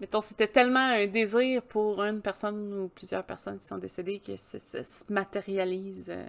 mettons, 0.00 0.20
c'était 0.20 0.48
tellement 0.48 0.78
un 0.80 1.06
désir 1.06 1.62
pour 1.62 2.02
une 2.02 2.22
personne 2.22 2.72
ou 2.74 2.88
plusieurs 2.88 3.24
personnes 3.24 3.58
qui 3.58 3.66
sont 3.66 3.78
décédées 3.78 4.20
que 4.20 4.36
ça, 4.36 4.58
se 4.58 5.12
matérialise 5.12 6.10
euh, 6.10 6.26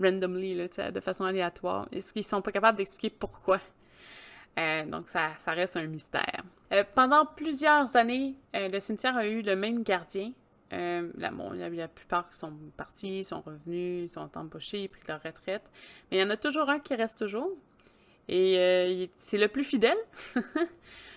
randomly, 0.00 0.54
là, 0.54 0.90
de 0.90 1.00
façon 1.00 1.24
aléatoire. 1.24 1.88
Est-ce 1.92 2.12
qu'ils 2.12 2.24
sont 2.24 2.42
pas 2.42 2.52
capables 2.52 2.78
d'expliquer 2.78 3.14
pourquoi? 3.18 3.60
Donc, 4.86 5.08
ça, 5.08 5.30
reste 5.46 5.78
un 5.78 5.86
mystère. 5.86 6.42
Pendant 6.94 7.24
plusieurs 7.24 7.96
années, 7.96 8.34
le 8.52 8.80
cimetière 8.80 9.16
a 9.16 9.26
eu 9.26 9.40
le 9.40 9.56
même 9.56 9.82
gardien. 9.82 10.32
La, 10.72 11.30
bon, 11.30 11.50
la, 11.50 11.88
plupart 11.88 12.30
qui 12.30 12.38
sont 12.38 12.54
partis, 12.76 13.24
sont 13.24 13.42
revenus, 13.42 14.12
sont 14.12 14.30
embauchés, 14.36 14.88
pris 14.88 15.00
leur 15.06 15.22
retraite. 15.22 15.62
Mais 16.10 16.16
il 16.18 16.20
y 16.20 16.24
en 16.24 16.30
a 16.30 16.36
toujours 16.36 16.70
un 16.70 16.80
qui 16.80 16.94
reste 16.94 17.18
toujours. 17.18 17.50
Et 18.28 19.10
c'est 19.18 19.38
le 19.38 19.48
plus 19.48 19.64
fidèle. 19.64 19.98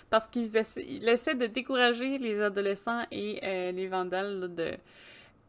parce 0.09 0.27
qu'il 0.27 0.45
essaie, 1.07 1.35
de 1.35 1.45
décourager 1.47 2.17
les 2.17 2.41
adolescents 2.41 3.03
et 3.11 3.39
euh, 3.43 3.71
les 3.71 3.87
vandales 3.87 4.53
de, 4.53 4.71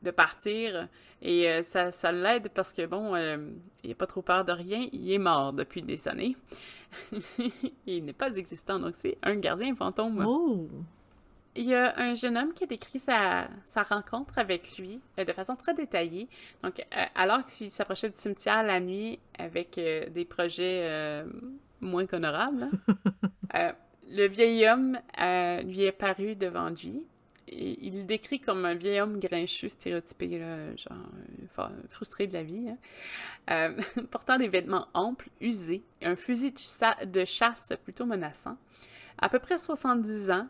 de 0.03 0.11
partir. 0.11 0.89
Et 1.23 1.49
euh, 1.49 1.63
ça, 1.63 1.93
ça 1.93 2.13
l'aide 2.13 2.51
parce 2.55 2.73
que, 2.73 2.87
bon, 2.87 3.15
euh, 3.15 3.37
il 3.83 3.91
n'a 3.91 3.95
pas 3.95 4.07
trop 4.07 4.23
peur 4.23 4.45
de 4.45 4.53
rien. 4.53 4.87
Il 4.93 5.11
est 5.13 5.19
mort 5.19 5.53
depuis 5.53 5.83
des 5.83 6.09
années. 6.09 6.37
il 7.87 8.05
n'est 8.05 8.13
pas 8.13 8.37
existant, 8.37 8.79
donc 8.79 8.95
c'est 8.97 9.19
un 9.23 9.37
gardien 9.37 9.75
fantôme. 9.75 10.25
Oh! 10.27 10.69
Il 11.57 11.65
y 11.65 11.75
a 11.75 11.99
un 11.99 12.15
jeune 12.15 12.37
homme 12.37 12.53
qui 12.53 12.65
a 12.65 12.67
décrit 12.67 12.99
sa, 12.99 13.49
sa 13.65 13.83
rencontre 13.83 14.39
avec 14.39 14.79
lui 14.79 15.01
de 15.17 15.33
façon 15.33 15.57
très 15.57 15.75
détaillée. 15.75 16.29
Donc, 16.63 16.85
alors 17.15 17.45
qu'il 17.45 17.71
s'approchait 17.71 18.11
du 18.11 18.17
cimetière 18.17 18.63
la 18.63 18.81
nuit 18.81 19.19
avec 19.39 19.75
des 19.77 20.25
projets 20.25 21.25
moins 21.81 22.07
qu'honorables, 22.07 22.69
le 24.09 24.29
vieil 24.29 24.67
homme 24.69 24.99
euh, 25.21 25.63
lui 25.63 25.83
est 25.83 25.93
paru 25.93 26.37
devant 26.37 26.71
lui. 26.71 27.05
Et 27.49 27.87
il 27.87 27.99
le 27.99 28.03
décrit 28.03 28.41
comme 28.41 28.65
un 28.65 28.75
vieil 28.75 29.01
homme 29.01 29.21
grincheux, 29.21 29.69
stéréotypé, 29.69 30.41
genre 30.77 30.99
euh, 31.59 31.69
frustré 31.89 32.27
de 32.27 32.33
la 32.33 32.43
vie, 32.43 32.69
hein. 32.69 32.79
euh, 33.51 34.03
portant 34.11 34.37
des 34.37 34.49
vêtements 34.49 34.89
amples, 34.95 35.29
usés, 35.41 35.85
un 36.03 36.17
fusil 36.17 36.53
de, 37.07 37.25
chasse 37.25 37.73
plutôt 37.85 38.05
menaçant, 38.05 38.57
à 39.19 39.29
peu 39.29 39.39
près 39.39 39.59
70 39.59 40.33
ans, 40.33 40.49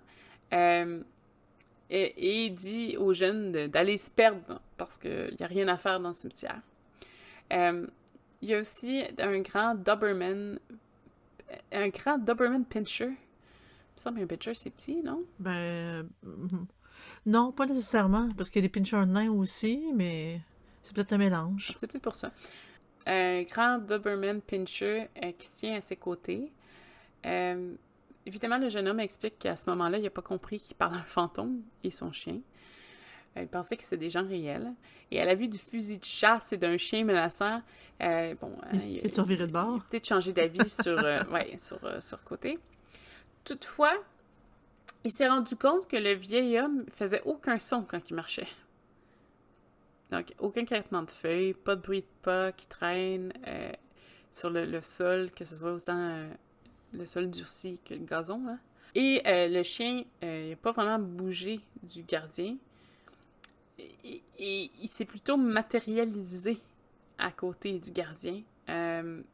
et, 0.52 2.44
il 2.46 2.54
dit 2.54 2.96
aux 2.96 3.12
jeunes 3.12 3.52
d'aller 3.68 3.96
se 3.96 4.10
perdre 4.10 4.60
parce 4.76 4.98
qu'il 4.98 5.36
n'y 5.38 5.44
a 5.44 5.48
rien 5.48 5.68
à 5.68 5.76
faire 5.76 6.00
dans 6.00 6.10
le 6.10 6.14
cimetière. 6.14 6.60
il 7.50 7.88
y 8.42 8.54
a 8.54 8.60
aussi 8.60 9.02
un 9.18 9.40
grand 9.40 9.74
Doberman, 9.74 10.58
un 11.72 11.88
grand 11.88 12.18
Doberman 12.18 12.64
Pinscher 12.64 13.12
me 13.96 14.00
semble 14.00 14.18
qu'un 14.20 14.26
pitcher, 14.26 14.54
c'est 14.54 14.70
petit, 14.70 15.02
non? 15.02 15.24
Ben. 15.38 16.08
Mhm. 16.22 16.66
non, 17.26 17.52
pas 17.52 17.66
nécessairement, 17.66 18.28
parce 18.36 18.50
qu'il 18.50 18.62
y 18.62 18.64
a 18.64 18.68
des 18.68 18.72
pinchers 18.72 19.06
nains 19.06 19.30
aussi, 19.30 19.90
mais 19.94 20.40
c'est 20.82 20.94
peut-être 20.94 21.12
un 21.12 21.18
mélange. 21.18 21.72
C'est 21.76 21.88
peut-être 21.88 22.02
pour 22.02 22.14
ça. 22.14 22.32
Un 23.06 23.42
grand 23.42 23.78
Doberman 23.78 24.40
Pinscher 24.40 25.08
euh, 25.22 25.32
qui 25.38 25.46
se 25.46 25.58
tient 25.58 25.76
à 25.76 25.80
ses 25.80 25.96
côtés. 25.96 26.52
Euh, 27.24 27.74
évidemment, 28.26 28.59
le 28.59 28.68
jeune 28.68 28.88
homme 28.88 29.00
explique 29.00 29.38
qu'à 29.38 29.56
ce 29.56 29.71
moment-là, 29.71 29.99
il 29.99 30.04
n'a 30.04 30.11
pas 30.11 30.23
compris 30.23 30.61
qu'il 30.61 30.76
parle 30.76 30.92
d'un 30.92 31.02
fantôme 31.02 31.62
et 31.83 31.90
son 31.90 32.12
chien. 32.12 32.40
Euh, 33.37 33.42
il 33.42 33.49
pensait 33.49 33.76
que 33.76 33.83
c'était 33.83 33.97
des 33.97 34.11
gens 34.11 34.26
réels. 34.26 34.73
Et 35.11 35.21
à 35.21 35.25
la 35.25 35.35
vue 35.35 35.49
du 35.49 35.59
fusil 35.59 35.99
de 35.99 36.04
chasse 36.04 36.52
et 36.52 36.56
d'un 36.56 36.76
chien 36.76 37.04
menaçant, 37.04 37.62
bon, 38.00 38.52
il, 38.73 39.00
peut-être 39.02 39.25
de 39.25 39.47
bord. 39.47 39.80
peut-être 39.88 40.06
changé 40.06 40.33
d'avis 40.33 40.68
sur, 40.83 40.97
ouais, 41.30 41.56
sur, 41.59 41.80
sur 42.02 42.23
côté. 42.25 42.59
Toutefois, 43.45 43.92
il 45.04 45.12
s'est 45.12 45.28
rendu 45.28 45.54
compte 45.54 45.87
que 45.87 45.97
le 45.97 46.14
vieil 46.14 46.59
homme 46.59 46.85
faisait 46.92 47.23
aucun 47.25 47.61
son 47.61 47.83
quand 47.83 48.11
il 48.11 48.14
marchait. 48.14 48.49
Donc, 50.11 50.35
aucun 50.38 50.64
craquement 50.64 51.02
de 51.02 51.11
feuilles, 51.11 51.54
pas 51.54 51.76
de 51.76 51.80
bruit 51.80 52.00
de 52.00 52.06
pas 52.23 52.52
qui 52.52 52.66
traîne 52.66 53.33
euh, 53.47 53.73
sur 54.33 54.50
le, 54.50 54.80
sol, 54.80 55.30
que 55.30 55.45
ce 55.45 55.56
soit 55.56 55.73
autant 55.73 55.97
euh, 55.97 56.28
le 56.92 57.04
sol 57.04 57.30
durci 57.30 57.80
que 57.84 57.94
le 57.94 58.04
gazon. 58.04 58.58
Et 58.94 59.22
euh, 59.26 59.48
le 59.48 59.62
chien 59.62 60.04
n'a 60.22 60.56
pas 60.56 60.72
vraiment 60.72 60.98
bougé 60.98 61.60
du 61.82 62.02
gardien. 62.02 62.56
Et, 63.78 64.22
il 64.38 64.88
s'est 64.88 65.04
plutôt 65.04 65.36
matérialisé 65.36 66.58
à 67.18 67.30
côté 67.30 67.78
du 67.78 67.90
gardien. 67.90 68.42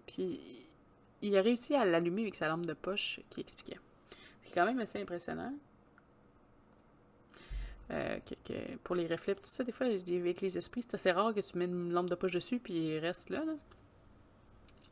puis 0.07 0.41
il 1.21 1.37
a 1.37 1.43
réussi 1.43 1.75
à 1.75 1.85
l'allumer 1.85 2.23
avec 2.23 2.35
sa 2.35 2.49
lampe 2.49 2.67
de 2.67 2.73
poche 2.73 3.21
qui 3.31 3.41
expliquait 3.41 3.79
quand 4.53 4.65
même 4.65 4.79
assez 4.81 5.01
impressionnant. 5.01 5.53
Euh, 7.91 8.19
que, 8.45 8.77
pour 8.85 8.95
les 8.95 9.07
reflets, 9.07 9.35
tout 9.35 9.43
ça, 9.45 9.65
des 9.65 9.73
fois, 9.73 9.87
avec 9.87 10.41
les 10.41 10.59
esprits, 10.59 10.83
c'est 10.83 10.95
assez 10.95 11.11
rare 11.11 11.35
que 11.35 11.41
tu 11.41 11.59
mets 11.59 11.67
une 11.67 11.93
lampe 11.93 12.09
de 12.09 12.15
poche 12.15 12.33
dessus 12.33 12.59
puis 12.59 12.75
il 12.75 12.99
reste 12.99 13.31
là. 13.31 13.43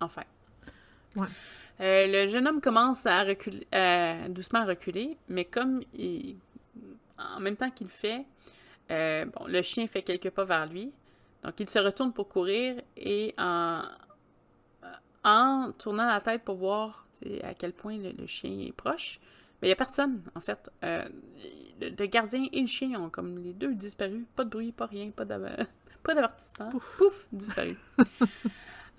Enfin. 0.00 0.24
Ouais. 1.16 1.26
Euh, 1.80 2.06
le 2.06 2.28
jeune 2.28 2.46
homme 2.46 2.60
commence 2.60 3.06
à 3.06 3.24
reculer, 3.24 3.66
doucement 4.28 4.60
à 4.60 4.64
reculer, 4.66 5.16
mais 5.28 5.46
comme 5.46 5.80
il, 5.94 6.36
en 7.18 7.40
même 7.40 7.56
temps 7.56 7.70
qu'il 7.70 7.86
le 7.86 7.92
fait, 7.92 8.24
euh, 8.90 9.24
bon, 9.26 9.46
le 9.46 9.62
chien 9.62 9.86
fait 9.86 10.02
quelques 10.02 10.30
pas 10.30 10.44
vers 10.44 10.66
lui. 10.66 10.92
Donc, 11.42 11.54
il 11.58 11.68
se 11.68 11.78
retourne 11.78 12.12
pour 12.12 12.28
courir 12.28 12.82
et 12.96 13.34
en, 13.38 13.82
en 15.24 15.72
tournant 15.78 16.06
la 16.06 16.20
tête 16.20 16.42
pour 16.44 16.56
voir 16.56 17.06
à 17.42 17.54
quel 17.54 17.72
point 17.72 17.96
le 17.98 18.26
chien 18.26 18.58
est 18.60 18.72
proche, 18.72 19.20
mais 19.60 19.68
il 19.68 19.70
n'y 19.70 19.72
a 19.72 19.76
personne, 19.76 20.22
en 20.34 20.40
fait. 20.40 20.70
Euh, 20.84 21.04
le, 21.80 22.06
gardien 22.06 22.46
et 22.52 22.60
le 22.60 22.66
chien 22.66 23.00
ont 23.00 23.10
comme 23.10 23.38
les 23.38 23.52
deux 23.52 23.74
disparu. 23.74 24.26
Pas 24.36 24.44
de 24.44 24.50
bruit, 24.50 24.72
pas 24.72 24.86
rien, 24.86 25.10
pas 25.10 25.24
d'avertissement. 26.04 26.70
Pouf. 26.70 26.96
Pouf, 26.98 27.26
disparu. 27.32 27.76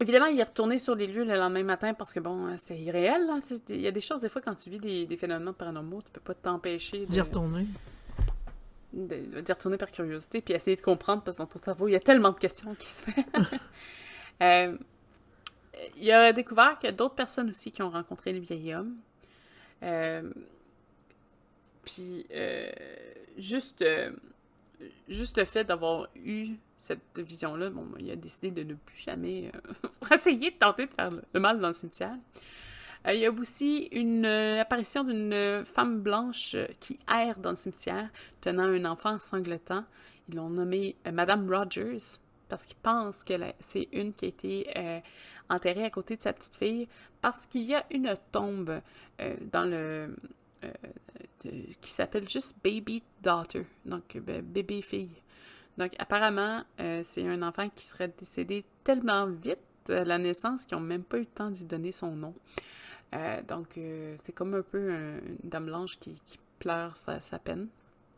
Euh, 0.00 0.02
évidemment, 0.04 0.26
il 0.26 0.38
est 0.38 0.44
retourné 0.44 0.78
sur 0.78 0.94
les 0.94 1.06
lieux 1.06 1.24
le 1.24 1.34
lendemain 1.34 1.62
matin 1.62 1.94
parce 1.94 2.12
que, 2.12 2.20
bon, 2.20 2.56
c'était 2.56 2.78
irréel. 2.78 3.28
Il 3.68 3.80
y 3.80 3.86
a 3.86 3.90
des 3.90 4.00
choses, 4.00 4.20
des 4.20 4.28
fois, 4.28 4.42
quand 4.42 4.54
tu 4.54 4.70
vis 4.70 4.78
des, 4.78 5.16
phénomènes 5.16 5.54
paranormaux, 5.54 6.02
tu 6.02 6.10
peux 6.10 6.20
pas 6.20 6.34
t'empêcher 6.34 7.06
d'y 7.06 7.20
retourner. 7.20 7.66
D'y 8.92 9.52
retourner 9.52 9.76
par 9.76 9.90
curiosité, 9.90 10.40
puis 10.40 10.54
essayer 10.54 10.76
de 10.76 10.82
comprendre, 10.82 11.22
parce 11.22 11.36
que 11.36 11.42
dans 11.42 11.48
ton 11.48 11.58
cerveau, 11.58 11.88
il 11.88 11.92
y 11.92 11.96
a 11.96 12.00
tellement 12.00 12.30
de 12.30 12.38
questions 12.38 12.74
qui 12.74 12.90
se 12.90 13.10
font. 13.10 13.24
euh, 14.42 14.76
il 15.96 16.10
a 16.10 16.32
découvert 16.32 16.78
qu'il 16.78 16.88
y 16.88 16.92
a 16.92 16.96
d'autres 16.96 17.14
personnes 17.14 17.50
aussi 17.50 17.70
qui 17.70 17.82
ont 17.82 17.90
rencontré 17.90 18.32
le 18.32 18.40
vieil 18.40 18.74
homme. 18.74 18.96
Euh, 19.82 20.30
puis, 21.84 22.26
euh, 22.34 22.70
juste, 23.38 23.82
euh, 23.82 24.10
juste 25.08 25.38
le 25.38 25.44
fait 25.44 25.64
d'avoir 25.64 26.08
eu 26.16 26.54
cette 26.76 27.18
vision-là, 27.18 27.70
bon, 27.70 27.88
il 27.98 28.10
a 28.10 28.16
décidé 28.16 28.50
de 28.50 28.62
ne 28.62 28.74
plus 28.74 28.98
jamais 28.98 29.50
essayer 30.12 30.50
de 30.50 30.56
tenter 30.56 30.86
de 30.86 30.92
faire 30.92 31.10
le, 31.10 31.40
mal 31.40 31.60
dans 31.60 31.68
le 31.68 31.74
cimetière. 31.74 32.16
il 33.06 33.18
y 33.18 33.26
a 33.26 33.30
aussi 33.30 33.88
une 33.92 34.26
apparition 34.26 35.04
d'une 35.04 35.64
femme 35.64 36.00
blanche 36.00 36.56
qui 36.80 36.98
erre 37.12 37.38
dans 37.38 37.50
le 37.50 37.56
cimetière, 37.56 38.10
tenant 38.40 38.64
un 38.64 38.84
enfant 38.84 39.18
sanglotant. 39.18 39.84
Ils 40.28 40.36
l'ont 40.36 40.50
nommée 40.50 40.96
Madame 41.10 41.48
Rogers 41.52 42.18
parce 42.48 42.66
qu'ils 42.66 42.76
pensent 42.76 43.24
que 43.24 43.34
c'est 43.60 43.88
une 43.92 44.12
qui 44.12 44.24
a 44.24 44.28
été 44.28 45.02
enterré 45.48 45.84
à 45.84 45.90
côté 45.90 46.16
de 46.16 46.22
sa 46.22 46.32
petite 46.32 46.56
fille 46.56 46.88
parce 47.20 47.46
qu'il 47.46 47.62
y 47.62 47.74
a 47.74 47.84
une 47.90 48.16
tombe 48.32 48.80
euh, 49.20 49.36
dans 49.52 49.64
le 49.64 50.14
euh, 50.66 51.62
qui 51.80 51.90
s'appelle 51.90 52.28
juste 52.28 52.56
Baby 52.62 53.02
Daughter, 53.22 53.64
donc 53.84 54.16
ben, 54.18 54.42
bébé 54.42 54.82
fille. 54.82 55.22
Donc 55.78 55.92
apparemment, 55.98 56.64
euh, 56.80 57.02
c'est 57.04 57.26
un 57.26 57.42
enfant 57.42 57.68
qui 57.68 57.84
serait 57.84 58.12
décédé 58.18 58.64
tellement 58.82 59.26
vite 59.26 59.58
à 59.88 60.04
la 60.04 60.18
naissance 60.18 60.64
qu'ils 60.64 60.78
n'ont 60.78 60.84
même 60.84 61.04
pas 61.04 61.18
eu 61.18 61.20
le 61.20 61.26
temps 61.26 61.50
lui 61.50 61.64
donner 61.64 61.92
son 61.92 62.16
nom. 62.16 62.34
donc 63.46 63.78
c'est 64.16 64.32
comme 64.32 64.54
un 64.54 64.62
peu 64.62 64.90
une 64.90 65.38
dame 65.44 65.66
blanche 65.66 65.98
qui, 65.98 66.20
pleure 66.58 66.96
sa, 66.96 67.38
peine. 67.38 67.68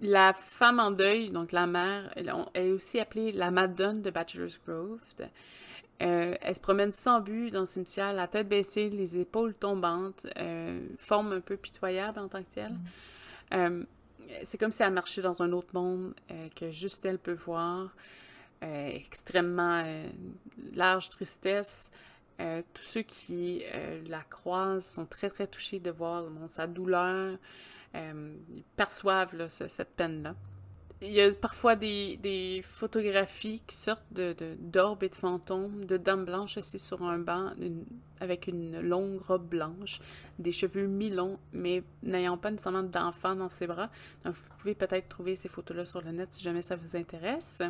La 0.01 0.33
femme 0.33 0.79
en 0.79 0.93
deuil, 0.93 1.31
donc 1.31 1.53
la 1.53 1.67
mère, 1.67 2.11
elle, 2.17 2.33
est 2.55 2.71
aussi 2.71 3.01
appelée 3.01 3.33
la 3.33 3.51
Madone 3.51 4.01
de 4.01 4.11
Bachelor's 4.11 4.61
Grove. 4.65 5.01
Euh, 6.01 6.37
elle 6.41 6.55
se 6.55 6.61
promène 6.61 6.93
sans 6.93 7.21
but 7.21 7.51
dans 7.51 7.61
le 7.61 7.67
cimetière, 7.67 8.13
la 8.13 8.29
tête 8.29 8.49
baissée, 8.49 8.89
les 8.89 9.19
épaules 9.19 9.55
tombantes, 9.55 10.27
euh, 10.39 10.87
forme 10.97 11.33
un 11.33 11.41
peu 11.41 11.57
pitoyable 11.57 12.21
en 12.21 12.29
tant 12.29 12.43
que 12.43 12.51
telle. 12.51 12.73
Mm. 12.73 12.79
Euh, 13.55 13.85
c'est 14.45 14.59
comme 14.59 14.71
si 14.71 14.83
elle 14.83 14.93
marchait 14.93 15.23
dans 15.23 15.43
un 15.43 15.53
autre 15.53 15.75
monde 15.75 16.15
que 16.55 16.71
juste 16.71 17.05
elle 17.07 17.19
peut 17.19 17.33
voir. 17.33 17.97
extrêmement 18.61 19.83
large 20.75 21.09
tristesse. 21.09 21.91
tous 22.37 22.83
ceux 22.83 23.01
qui 23.01 23.63
la 24.07 24.21
croisent 24.21 24.85
sont 24.85 25.07
très 25.07 25.31
très 25.31 25.47
touchés 25.47 25.81
de 25.81 25.91
voir 25.91 26.25
sa 26.49 26.67
douleur. 26.67 27.39
ils 27.95 28.65
perçoivent 28.77 29.49
cette 29.49 29.97
peine-là. 29.97 30.35
Il 31.01 31.13
y 31.13 31.21
a 31.21 31.33
parfois 31.33 31.77
des, 31.77 32.61
photographies 32.65 33.63
qui 33.67 33.77
sortent 33.77 34.13
de, 34.13 34.35
d'orbes 34.59 35.05
et 35.05 35.09
de 35.09 35.15
fantômes, 35.15 35.85
de 35.85 35.97
dames 35.97 36.25
blanches 36.25 36.59
assises 36.59 36.83
sur 36.83 37.03
un 37.03 37.19
banc 37.19 37.53
avec 38.21 38.49
une 38.49 38.81
longue 38.81 39.21
robe 39.21 39.47
blanche, 39.47 40.01
des 40.39 40.51
cheveux 40.51 40.87
mi-longs, 40.87 41.39
mais 41.53 41.85
n'ayant 42.03 42.37
pas 42.37 42.51
nécessairement 42.51 42.83
d'enfants 42.83 43.37
dans 43.37 43.49
ses 43.49 43.69
bras. 43.69 43.91
Donc, 44.25 44.35
vous 44.35 44.45
pouvez 44.59 44.75
peut-être 44.75 45.09
trouver 45.09 45.37
ces 45.37 45.49
photos-là 45.49 45.87
sur 45.87 46.03
le 46.03 46.11
net 46.11 46.29
si 46.33 46.43
jamais 46.43 46.63
ça 46.63 46.75
vous 46.75 46.97
intéresse. 46.97 47.63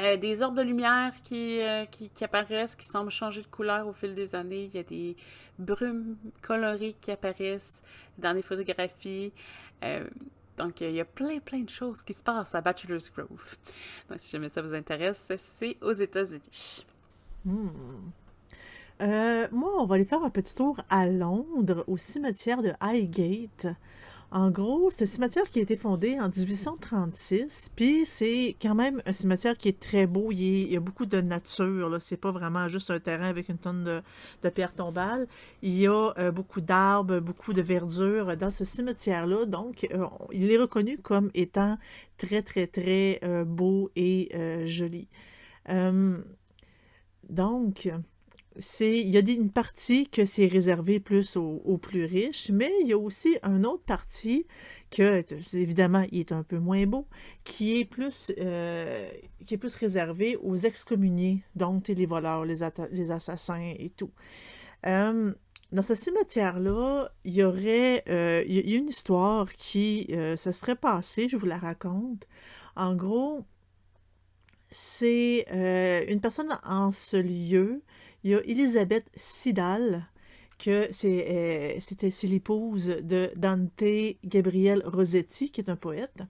Euh, 0.00 0.16
des 0.16 0.42
orbes 0.42 0.56
de 0.56 0.62
lumière 0.62 1.12
euh, 1.32 1.84
qui, 1.86 2.10
qui, 2.10 2.24
apparaissent, 2.24 2.74
qui 2.74 2.86
semblent 2.86 3.10
changer 3.10 3.42
de 3.42 3.46
couleur 3.46 3.86
au 3.86 3.92
fil 3.92 4.14
des 4.14 4.34
années. 4.34 4.64
Il 4.64 4.74
y 4.74 4.78
a 4.78 4.82
des 4.82 5.16
brumes 5.58 6.16
colorées 6.42 6.96
qui 7.00 7.12
apparaissent 7.12 7.80
dans 8.18 8.32
les 8.32 8.42
photographies. 8.42 9.32
Euh, 9.84 10.04
donc, 10.56 10.80
il 10.80 10.92
y 10.92 11.00
a 11.00 11.04
plein, 11.04 11.38
plein 11.40 11.60
de 11.60 11.70
choses 11.70 12.02
qui 12.02 12.14
se 12.14 12.22
passent 12.22 12.54
à 12.54 12.60
Bachelor's 12.60 13.10
Grove. 13.10 13.56
Donc, 14.08 14.18
si 14.18 14.30
jamais 14.30 14.48
ça 14.48 14.62
vous 14.62 14.74
intéresse, 14.74 15.32
c'est 15.36 15.76
aux 15.80 15.92
États-Unis. 15.92 16.86
Hmm. 17.44 17.68
moi, 19.00 19.82
on 19.82 19.86
va 19.86 19.96
aller 19.96 20.04
faire 20.04 20.22
un 20.22 20.30
petit 20.30 20.54
tour 20.54 20.76
à 20.88 21.06
Londres, 21.06 21.84
au 21.88 21.96
cimetière 21.96 22.62
de 22.62 22.72
Highgate. 22.80 23.66
En 24.30 24.50
gros, 24.50 24.90
c'est 24.90 25.04
un 25.04 25.06
cimetière 25.06 25.44
qui 25.44 25.60
a 25.60 25.62
été 25.62 25.76
fondé 25.76 26.18
en 26.18 26.28
1836, 26.28 27.70
puis 27.76 28.04
c'est 28.04 28.56
quand 28.60 28.74
même 28.74 29.00
un 29.06 29.12
cimetière 29.12 29.56
qui 29.56 29.68
est 29.68 29.78
très 29.78 30.06
beau. 30.06 30.32
Il, 30.32 30.72
y 30.72 30.76
a 30.76 30.80
beaucoup 30.80 31.06
de 31.06 31.20
nature. 31.20 31.96
C'est 32.00 32.16
pas 32.16 32.32
vraiment 32.32 32.66
juste 32.66 32.90
un 32.90 32.98
terrain 32.98 33.28
avec 33.28 33.48
une 33.48 33.58
tonne 33.58 33.84
de, 34.42 34.48
pierres 34.50 34.74
tombales. 34.74 35.28
Il 35.62 35.78
y 35.78 35.86
a 35.86 36.12
euh, 36.18 36.32
beaucoup 36.32 36.60
d'arbres, 36.60 37.20
beaucoup 37.20 37.52
de 37.52 37.62
verdure 37.62 38.36
dans 38.36 38.50
ce 38.50 38.64
cimetière-là. 38.64 39.46
Donc, 39.46 39.86
euh, 39.92 40.06
il 40.32 40.50
est 40.50 40.58
reconnu 40.58 40.98
comme 40.98 41.30
étant 41.34 41.78
très, 42.16 42.42
très, 42.42 42.66
très 42.66 43.20
euh, 43.22 43.44
beau 43.44 43.90
et 43.94 44.30
joli. 44.66 45.08
donc, 47.28 47.88
il 48.56 49.08
y 49.08 49.16
a 49.16 49.20
une 49.20 49.50
partie 49.50 50.08
que 50.08 50.24
c'est 50.24 50.46
réservé 50.46 51.00
plus 51.00 51.36
aux, 51.36 51.78
plus 51.78 52.04
riches, 52.04 52.50
mais 52.50 52.70
il 52.82 52.88
y 52.88 52.92
a 52.92 52.98
aussi 52.98 53.36
une 53.42 53.66
autre 53.66 53.82
partie 53.84 54.46
que, 54.90 55.24
évidemment, 55.56 56.04
il 56.12 56.20
est 56.20 56.32
un 56.32 56.44
peu 56.44 56.58
moins 56.58 56.86
beau, 56.86 57.06
qui 57.42 57.80
est 57.80 57.84
plus, 57.84 58.32
euh, 58.38 59.10
qui 59.44 59.54
est 59.54 59.58
plus 59.58 59.74
réservé 59.74 60.36
aux 60.36 60.56
excommuniés, 60.56 61.42
donc 61.56 61.88
les 61.88 62.06
voleurs, 62.06 62.44
les, 62.44 62.58
les 62.92 63.10
assassins 63.10 63.74
et 63.76 63.90
tout. 63.90 64.12
Euh, 64.86 65.34
dans 65.72 65.82
ce 65.82 65.96
cimetière-là, 65.96 67.10
il 67.24 67.34
y 67.34 67.42
aurait 67.42 68.04
euh, 68.08 68.44
il 68.46 68.70
y 68.70 68.74
a 68.74 68.76
une 68.76 68.88
histoire 68.88 69.50
qui 69.52 70.06
se 70.36 70.52
serait 70.52 70.76
passée, 70.76 71.28
je 71.28 71.36
vous 71.36 71.46
la 71.46 71.58
raconte. 71.58 72.24
En 72.76 72.94
gros, 72.94 73.44
c'est 74.70 75.46
une 76.08 76.20
personne 76.20 76.56
en 76.64 76.92
ce 76.92 77.16
lieu 77.16 77.82
il 78.24 78.30
y 78.30 78.34
a 78.34 78.40
Elisabeth 78.40 79.06
Sidal, 79.14 80.08
que 80.58 80.88
euh, 81.04 81.76
c'était 81.78 82.10
l'épouse 82.24 82.86
de 83.02 83.30
Dante 83.36 84.16
Gabriel 84.24 84.82
Rossetti, 84.84 85.50
qui 85.50 85.60
est 85.60 85.68
un 85.68 85.76
poète. 85.76 86.22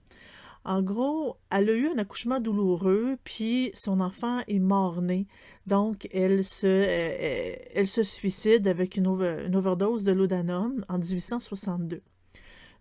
En 0.65 0.81
gros, 0.81 1.37
elle 1.51 1.69
a 1.69 1.73
eu 1.73 1.87
un 1.87 1.97
accouchement 1.97 2.39
douloureux, 2.39 3.17
puis 3.23 3.71
son 3.75 4.01
enfant 4.01 4.41
est 4.47 4.59
mort-né. 4.59 5.27
Donc, 5.67 6.09
elle 6.11 6.43
se, 6.43 6.65
euh, 6.67 7.55
euh, 7.77 8.03
suicide 8.03 8.67
avec 8.67 8.97
une, 8.97 9.07
une 9.07 9.55
overdose 9.55 10.03
de 10.03 10.11
laudanum 10.11 10.83
en 10.89 10.97
1862. 10.97 12.01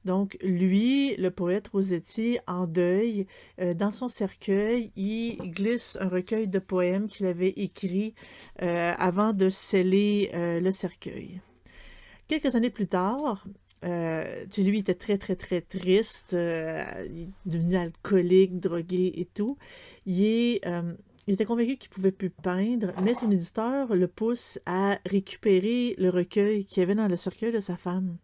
Donc, 0.04 0.36
lui, 0.42 1.16
le 1.16 1.30
poète 1.30 1.68
Rossetti, 1.68 2.38
en 2.46 2.66
deuil, 2.66 3.26
euh, 3.60 3.72
dans 3.72 3.90
son 3.90 4.08
cercueil, 4.08 4.92
il 4.96 5.38
glisse 5.50 5.96
un 6.00 6.08
recueil 6.08 6.46
de 6.46 6.58
poèmes 6.58 7.08
qu'il 7.08 7.26
avait 7.26 7.54
écrit 7.56 8.14
euh, 8.62 8.92
avant 8.98 9.32
de 9.32 9.48
sceller 9.48 10.30
euh, 10.34 10.60
le 10.60 10.70
cercueil. 10.70 11.40
Quelques 12.28 12.54
années 12.54 12.70
plus 12.70 12.86
tard, 12.86 13.46
lui 13.82 14.78
était 14.78 14.94
très, 14.94 15.18
très, 15.18 15.36
très 15.36 15.60
triste, 15.60 16.32
il 16.32 16.36
est 16.36 17.28
devenu 17.44 17.76
alcoolique, 17.76 18.58
drogué 18.58 19.12
et 19.16 19.26
tout. 19.26 19.58
Il, 20.06 20.58
il 21.26 21.34
était 21.34 21.44
convaincu 21.44 21.76
qu'il 21.76 21.90
pouvait 21.90 22.10
plus 22.10 22.30
peindre, 22.30 22.94
mais 23.02 23.14
son 23.14 23.30
éditeur 23.30 23.94
le 23.94 24.08
pousse 24.08 24.58
à 24.64 24.98
récupérer 25.04 25.94
le 25.98 26.08
recueil 26.08 26.64
qu'il 26.64 26.80
y 26.80 26.82
avait 26.82 26.94
dans 26.94 27.08
le 27.08 27.16
cercueil 27.16 27.52
de 27.52 27.60
sa 27.60 27.76
femme. 27.76 28.16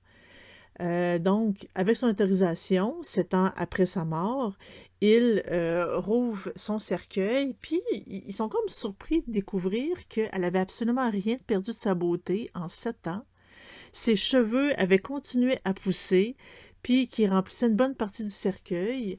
Euh, 0.80 1.18
donc, 1.18 1.68
avec 1.74 1.96
son 1.96 2.08
autorisation, 2.08 2.96
sept 3.02 3.34
ans 3.34 3.52
après 3.56 3.86
sa 3.86 4.04
mort, 4.04 4.56
il 5.02 5.42
euh, 5.50 5.98
rouvre 5.98 6.52
son 6.56 6.78
cercueil, 6.78 7.54
puis 7.60 7.80
ils 8.06 8.32
sont 8.32 8.48
comme 8.48 8.68
surpris 8.68 9.22
de 9.26 9.32
découvrir 9.32 9.96
qu'elle 10.08 10.44
avait 10.44 10.58
absolument 10.58 11.10
rien 11.10 11.36
perdu 11.46 11.70
de 11.70 11.76
sa 11.76 11.94
beauté 11.94 12.50
en 12.54 12.68
sept 12.68 13.06
ans. 13.08 13.24
Ses 13.92 14.16
cheveux 14.16 14.78
avaient 14.80 14.98
continué 14.98 15.58
à 15.64 15.74
pousser, 15.74 16.36
puis 16.82 17.08
qui 17.08 17.26
remplissaient 17.26 17.66
une 17.66 17.76
bonne 17.76 17.94
partie 17.94 18.24
du 18.24 18.30
cercueil. 18.30 19.18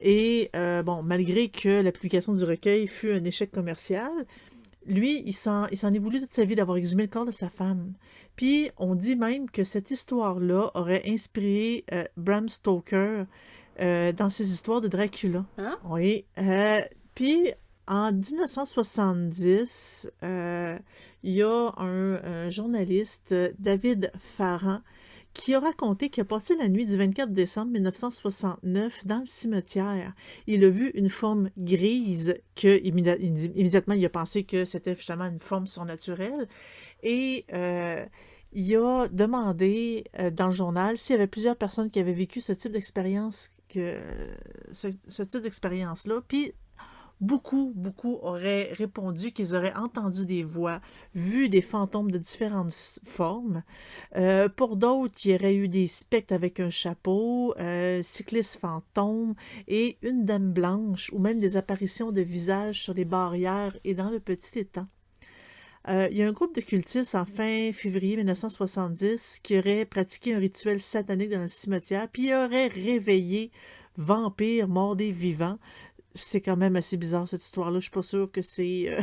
Et 0.00 0.50
euh, 0.54 0.82
bon, 0.82 1.02
malgré 1.02 1.48
que 1.48 1.80
la 1.80 1.92
publication 1.92 2.32
du 2.32 2.44
recueil 2.44 2.86
fut 2.86 3.10
un 3.10 3.24
échec 3.24 3.50
commercial, 3.50 4.10
lui, 4.88 5.22
il 5.26 5.32
s'en 5.32 5.66
est 5.66 5.98
voulu 5.98 6.20
toute 6.20 6.32
sa 6.32 6.44
vie 6.44 6.54
d'avoir 6.54 6.78
exhumé 6.78 7.04
le 7.04 7.08
corps 7.08 7.26
de 7.26 7.30
sa 7.30 7.48
femme. 7.48 7.92
Puis 8.36 8.70
on 8.76 8.94
dit 8.94 9.16
même 9.16 9.50
que 9.50 9.64
cette 9.64 9.90
histoire-là 9.90 10.70
aurait 10.74 11.02
inspiré 11.06 11.84
euh, 11.92 12.04
Bram 12.16 12.48
Stoker 12.48 13.24
euh, 13.80 14.12
dans 14.12 14.30
ses 14.30 14.50
histoires 14.52 14.80
de 14.80 14.88
Dracula. 14.88 15.44
Hein? 15.58 15.78
Oui. 15.84 16.24
Euh, 16.38 16.80
puis 17.14 17.52
en 17.86 18.12
1970, 18.12 20.10
il 20.22 21.32
y 21.32 21.42
a 21.42 21.72
un, 21.76 22.50
journaliste, 22.50 23.34
David 23.58 24.10
Farran, 24.18 24.80
qui 25.34 25.54
a 25.54 25.60
raconté 25.60 26.10
qu'il 26.10 26.22
a 26.22 26.24
passé 26.24 26.56
la 26.56 26.68
nuit 26.68 26.86
du 26.86 26.96
24 26.96 27.30
décembre 27.32 27.72
1969 27.72 29.06
dans 29.06 29.20
le 29.20 29.24
cimetière. 29.24 30.14
Il 30.46 30.64
a 30.64 30.68
vu 30.68 30.90
une 30.94 31.08
forme 31.08 31.50
grise 31.56 32.36
que 32.56 32.82
immédiatement 32.84 33.94
il 33.94 34.04
a 34.04 34.08
pensé 34.08 34.44
que 34.44 34.64
c'était 34.64 34.94
justement 34.94 35.26
une 35.26 35.38
forme 35.38 35.66
surnaturelle. 35.66 36.48
Et 37.02 37.44
euh, 37.52 38.04
il 38.52 38.76
a 38.76 39.08
demandé 39.08 40.04
euh, 40.18 40.30
dans 40.30 40.46
le 40.46 40.52
journal 40.52 40.96
s'il 40.96 41.14
y 41.14 41.18
avait 41.18 41.26
plusieurs 41.26 41.56
personnes 41.56 41.90
qui 41.90 42.00
avaient 42.00 42.12
vécu 42.12 42.40
ce 42.40 42.52
type 42.52 42.72
d'expérience, 42.72 43.50
que 43.68 43.98
ce, 44.72 45.22
type 45.22 45.42
d'expérience-là. 45.42 46.22
Puis 46.26 46.52
beaucoup, 47.20 47.72
beaucoup 47.74 48.18
auraient 48.22 48.72
répondu 48.72 49.32
qu'ils 49.32 49.54
auraient 49.54 49.74
entendu 49.74 50.26
des 50.26 50.42
voix, 50.42 50.80
vu 51.14 51.48
des 51.48 51.60
fantômes 51.60 52.10
de 52.10 52.18
différentes 52.18 53.00
formes. 53.04 53.62
Euh, 54.16 54.48
pour 54.48 54.76
d'autres, 54.76 55.14
il 55.24 55.32
y 55.32 55.34
aurait 55.34 55.56
eu 55.56 55.68
des 55.68 55.86
spectres 55.86 56.34
avec 56.34 56.60
un 56.60 56.70
chapeau, 56.70 57.54
euh, 57.58 58.02
cyclistes 58.02 58.58
fantômes 58.60 59.34
et 59.66 59.98
une 60.02 60.24
dame 60.24 60.52
blanche, 60.52 61.10
ou 61.12 61.18
même 61.18 61.38
des 61.38 61.56
apparitions 61.56 62.12
de 62.12 62.20
visages 62.20 62.82
sur 62.82 62.94
les 62.94 63.04
barrières 63.04 63.76
et 63.84 63.94
dans 63.94 64.10
le 64.10 64.20
petit 64.20 64.60
étang. 64.60 64.86
Euh, 65.88 66.08
il 66.10 66.18
y 66.18 66.22
a 66.22 66.28
un 66.28 66.32
groupe 66.32 66.54
de 66.54 66.60
cultistes 66.60 67.14
en 67.14 67.24
fin 67.24 67.72
février 67.72 68.16
1970 68.16 69.40
qui 69.42 69.58
aurait 69.58 69.86
pratiqué 69.86 70.34
un 70.34 70.38
rituel 70.38 70.80
satanique 70.80 71.30
dans 71.30 71.40
le 71.40 71.46
cimetière, 71.46 72.08
puis 72.12 72.34
aurait 72.34 72.66
réveillé 72.66 73.50
vampires 73.96 74.68
morts 74.68 74.96
des 74.96 75.10
vivants. 75.10 75.58
C'est 76.22 76.40
quand 76.40 76.56
même 76.56 76.76
assez 76.76 76.96
bizarre 76.96 77.26
cette 77.26 77.42
histoire-là. 77.42 77.78
Je 77.78 77.84
suis 77.84 77.90
pas 77.90 78.02
sûre 78.02 78.30
que 78.30 78.42
c'est 78.42 78.86
euh, 78.88 79.00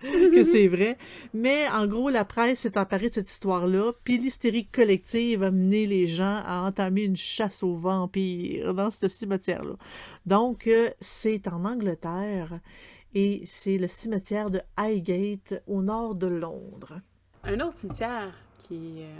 que 0.32 0.44
c'est 0.44 0.68
vrai. 0.68 0.98
Mais 1.34 1.68
en 1.68 1.86
gros, 1.86 2.10
la 2.10 2.24
presse 2.24 2.60
s'est 2.60 2.78
emparée 2.78 3.08
de 3.08 3.14
cette 3.14 3.30
histoire-là, 3.30 3.92
puis 4.04 4.18
l'hystérie 4.18 4.66
collective 4.66 5.42
a 5.42 5.50
mené 5.50 5.86
les 5.86 6.06
gens 6.06 6.42
à 6.44 6.62
entamer 6.62 7.02
une 7.02 7.16
chasse 7.16 7.62
aux 7.62 7.74
vampires 7.74 8.74
dans 8.74 8.90
ce 8.90 9.08
cimetière-là. 9.08 9.74
Donc, 10.24 10.66
euh, 10.66 10.90
c'est 11.00 11.48
en 11.48 11.64
Angleterre 11.64 12.60
et 13.14 13.42
c'est 13.46 13.78
le 13.78 13.88
cimetière 13.88 14.50
de 14.50 14.60
Highgate 14.76 15.62
au 15.66 15.82
nord 15.82 16.14
de 16.14 16.26
Londres. 16.26 17.00
Un 17.44 17.60
autre 17.60 17.78
cimetière 17.78 18.34
qui, 18.58 18.96
euh, 18.98 19.14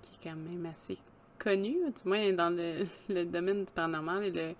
qui 0.00 0.12
est 0.14 0.30
quand 0.30 0.36
même 0.36 0.66
assez 0.66 0.96
connu, 1.42 1.76
du 1.90 2.08
moins 2.08 2.32
dans 2.32 2.50
le, 2.50 2.84
le 3.08 3.24
domaine 3.24 3.64
du 3.64 3.72
paranormal, 3.72 4.24
est 4.24 4.30
le 4.30 4.54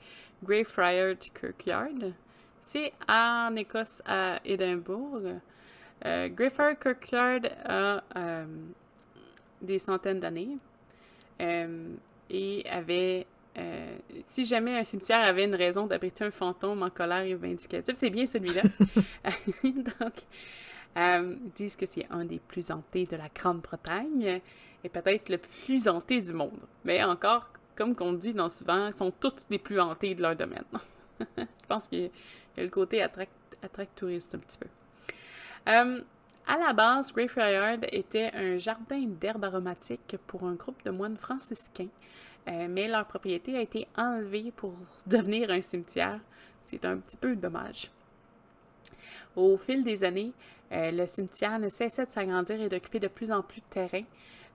Greyfriars 0.44 1.18
Kirkyard. 1.18 2.12
C'est 2.60 2.92
en 3.08 3.54
Écosse, 3.56 4.02
à 4.04 4.40
Édimbourg. 4.44 5.20
Euh, 6.04 6.28
Greyfriars 6.28 6.78
Kirkyard 6.78 7.46
a 7.64 8.02
euh, 8.16 8.44
des 9.60 9.78
centaines 9.78 10.20
d'années 10.20 10.58
euh, 11.40 11.94
et 12.28 12.64
avait 12.68 13.26
euh, 13.58 13.96
si 14.26 14.44
jamais 14.44 14.78
un 14.78 14.84
cimetière 14.84 15.20
avait 15.20 15.44
une 15.44 15.54
raison 15.54 15.86
d'abriter 15.86 16.24
un 16.24 16.30
fantôme 16.30 16.82
en 16.82 16.90
colère 16.90 17.22
et 17.22 17.34
vindicatif, 17.34 17.94
c'est 17.96 18.10
bien 18.10 18.26
celui-là. 18.26 18.62
Donc, 19.62 20.14
euh, 20.96 21.36
ils 21.44 21.50
disent 21.52 21.76
que 21.76 21.86
c'est 21.86 22.06
un 22.10 22.24
des 22.24 22.38
plus 22.38 22.70
hantés 22.70 23.06
de 23.06 23.16
la 23.16 23.28
Grande-Bretagne 23.28 24.40
et 24.84 24.88
peut-être 24.88 25.28
le 25.28 25.38
plus 25.38 25.88
hanté 25.88 26.20
du 26.20 26.32
monde. 26.32 26.60
Mais 26.84 27.02
encore, 27.02 27.48
comme 27.76 27.94
qu'on 27.94 28.12
dit 28.12 28.34
dans 28.34 28.48
souvent, 28.48 28.92
sont 28.92 29.10
toutes 29.10 29.46
les 29.50 29.58
plus 29.58 29.80
hantées 29.80 30.14
de 30.14 30.22
leur 30.22 30.36
domaine. 30.36 30.64
Je 31.36 31.66
pense 31.68 31.88
qu'il 31.88 32.10
y, 32.56 32.60
a 32.60 32.62
le 32.62 32.68
côté 32.68 33.02
attract 33.02 33.32
touriste 33.96 34.34
un 34.34 34.38
petit 34.38 34.58
peu. 34.58 34.68
Euh, 35.68 36.00
à 36.46 36.58
la 36.58 36.72
base, 36.72 37.12
Greyfriars 37.12 37.78
était 37.92 38.30
un 38.34 38.56
jardin 38.58 39.04
d'herbes 39.06 39.44
aromatiques 39.44 40.16
pour 40.26 40.44
un 40.44 40.54
groupe 40.54 40.82
de 40.84 40.90
moines 40.90 41.16
franciscains, 41.16 41.88
euh, 42.48 42.66
mais 42.68 42.88
leur 42.88 43.06
propriété 43.06 43.56
a 43.56 43.60
été 43.60 43.86
enlevée 43.96 44.52
pour 44.54 44.74
devenir 45.06 45.50
un 45.50 45.60
cimetière. 45.60 46.20
C'est 46.64 46.84
un 46.84 46.98
petit 46.98 47.16
peu 47.16 47.36
dommage. 47.36 47.90
Au 49.36 49.56
fil 49.56 49.84
des 49.84 50.04
années, 50.04 50.32
euh, 50.72 50.90
le 50.90 51.06
cimetière 51.06 51.58
ne 51.58 51.68
cessait 51.68 52.06
de 52.06 52.10
s'agrandir 52.10 52.60
et 52.60 52.68
d'occuper 52.68 53.00
de 53.00 53.08
plus 53.08 53.30
en 53.30 53.42
plus 53.42 53.60
de 53.60 53.66
terrain. 53.66 54.04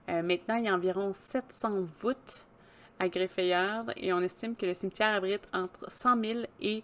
Euh, 0.08 0.22
maintenant, 0.22 0.56
il 0.56 0.64
y 0.64 0.68
a 0.68 0.74
environ 0.74 1.12
700 1.12 1.82
voûtes 1.82 2.46
à 2.98 3.08
Greyfriars 3.08 3.84
et 3.96 4.12
on 4.12 4.20
estime 4.20 4.56
que 4.56 4.66
le 4.66 4.74
cimetière 4.74 5.14
abrite 5.14 5.46
entre 5.52 5.90
100 5.90 6.24
000 6.24 6.40
et 6.60 6.82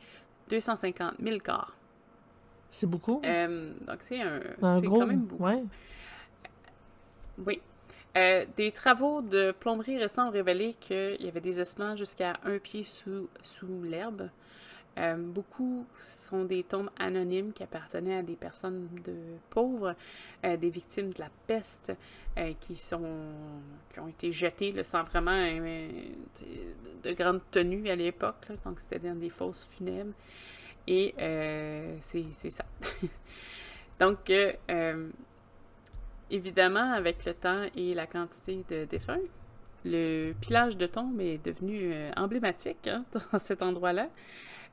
250 0.51 1.15
000 1.21 1.39
corps. 1.39 1.75
C'est 2.71 2.87
beaucoup? 2.87 3.23
Euh, 3.25 3.73
donc, 3.87 3.99
c'est 4.01 4.21
un, 4.21 4.41
gros. 4.81 4.99
quand 4.99 5.07
même 5.07 5.21
beaucoup. 5.21 5.45
Ouais. 5.45 5.63
Oui. 7.47 7.61
Euh, 8.17 8.45
des 8.57 8.71
travaux 8.71 9.23
de 9.23 9.53
plomberie 9.53 9.99
récents 9.99 10.29
ont 10.29 10.31
révélé 10.31 10.75
qu'il 10.79 11.21
y 11.21 11.29
avait 11.29 11.41
des 11.41 11.59
ossements 11.59 11.97
jusqu'à 11.97 12.35
un 12.45 12.59
pied 12.59 12.85
sous, 12.85 13.29
sous 13.43 13.83
l'herbe. 13.83 14.29
Euh, 14.97 15.17
beaucoup 15.17 15.87
sont 15.97 16.45
des 16.45 16.63
tombes 16.63 16.91
anonymes 16.99 17.53
qui 17.53 17.65
appartenaient 17.65 18.19
à 18.19 18.23
des 18.23 18.37
personnes 18.37 18.89
de 19.05 19.17
pauvres, 19.51 19.97
euh, 20.45 20.57
des 20.57 20.71
victimes 20.71 21.13
de 21.13 21.19
la 21.19 21.31
peste 21.49 21.93
euh, 22.39 22.53
qui 22.61 22.77
sont 22.77 23.03
qui 23.93 23.99
ont 23.99 24.07
été 24.07 24.31
jetées 24.31 24.85
sans 24.85 25.03
vraiment 25.03 25.33
de 27.03 27.13
grande 27.13 27.41
tenue 27.51 27.89
à 27.89 27.97
l'époque. 27.97 28.47
Donc 28.65 28.81
c'était 28.81 29.01
dans 29.01 29.17
des 29.17 29.31
fosses 29.31 29.67
funèbres. 29.67 30.15
Et 30.87 31.15
c'est 32.01 32.51
ça. 32.51 32.65
Donc 33.99 34.31
évidemment, 36.31 36.93
avec 36.93 37.25
le 37.25 37.35
temps 37.35 37.65
et 37.75 37.95
la 37.95 38.07
quantité 38.07 38.65
de 38.69 38.85
défunts, 38.85 39.21
le 39.85 40.33
pilage 40.41 40.77
de 40.77 40.87
tombes 40.87 41.21
est 41.21 41.45
devenu 41.45 41.95
emblématique 42.17 42.87
hein, 42.87 43.05
dans 43.33 43.39
cet 43.39 43.63
endroit-là. 43.63 44.09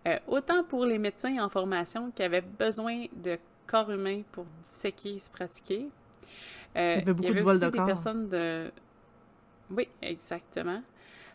Euh, 0.07 0.17
autant 0.27 0.63
pour 0.63 0.85
les 0.85 0.97
médecins 0.97 1.37
en 1.43 1.49
formation 1.49 2.11
qui 2.11 2.23
avaient 2.23 2.41
besoin 2.41 3.05
de 3.15 3.37
corps 3.67 3.91
humains 3.91 4.23
pour 4.31 4.45
disséquer 4.63 5.13
et 5.15 5.19
se 5.19 5.29
pratiquer. 5.29 5.89
Euh, 6.75 6.95
Il 6.95 6.99
y 6.99 7.01
avait 7.01 7.13
beaucoup 7.13 7.33
de 7.33 7.39
avait 7.39 7.41
vols 7.41 7.59
de 7.59 7.69
des 7.69 7.77
corps. 7.77 7.85
personnes 7.85 8.29
de... 8.29 8.71
Oui, 9.69 9.87
exactement. 10.01 10.81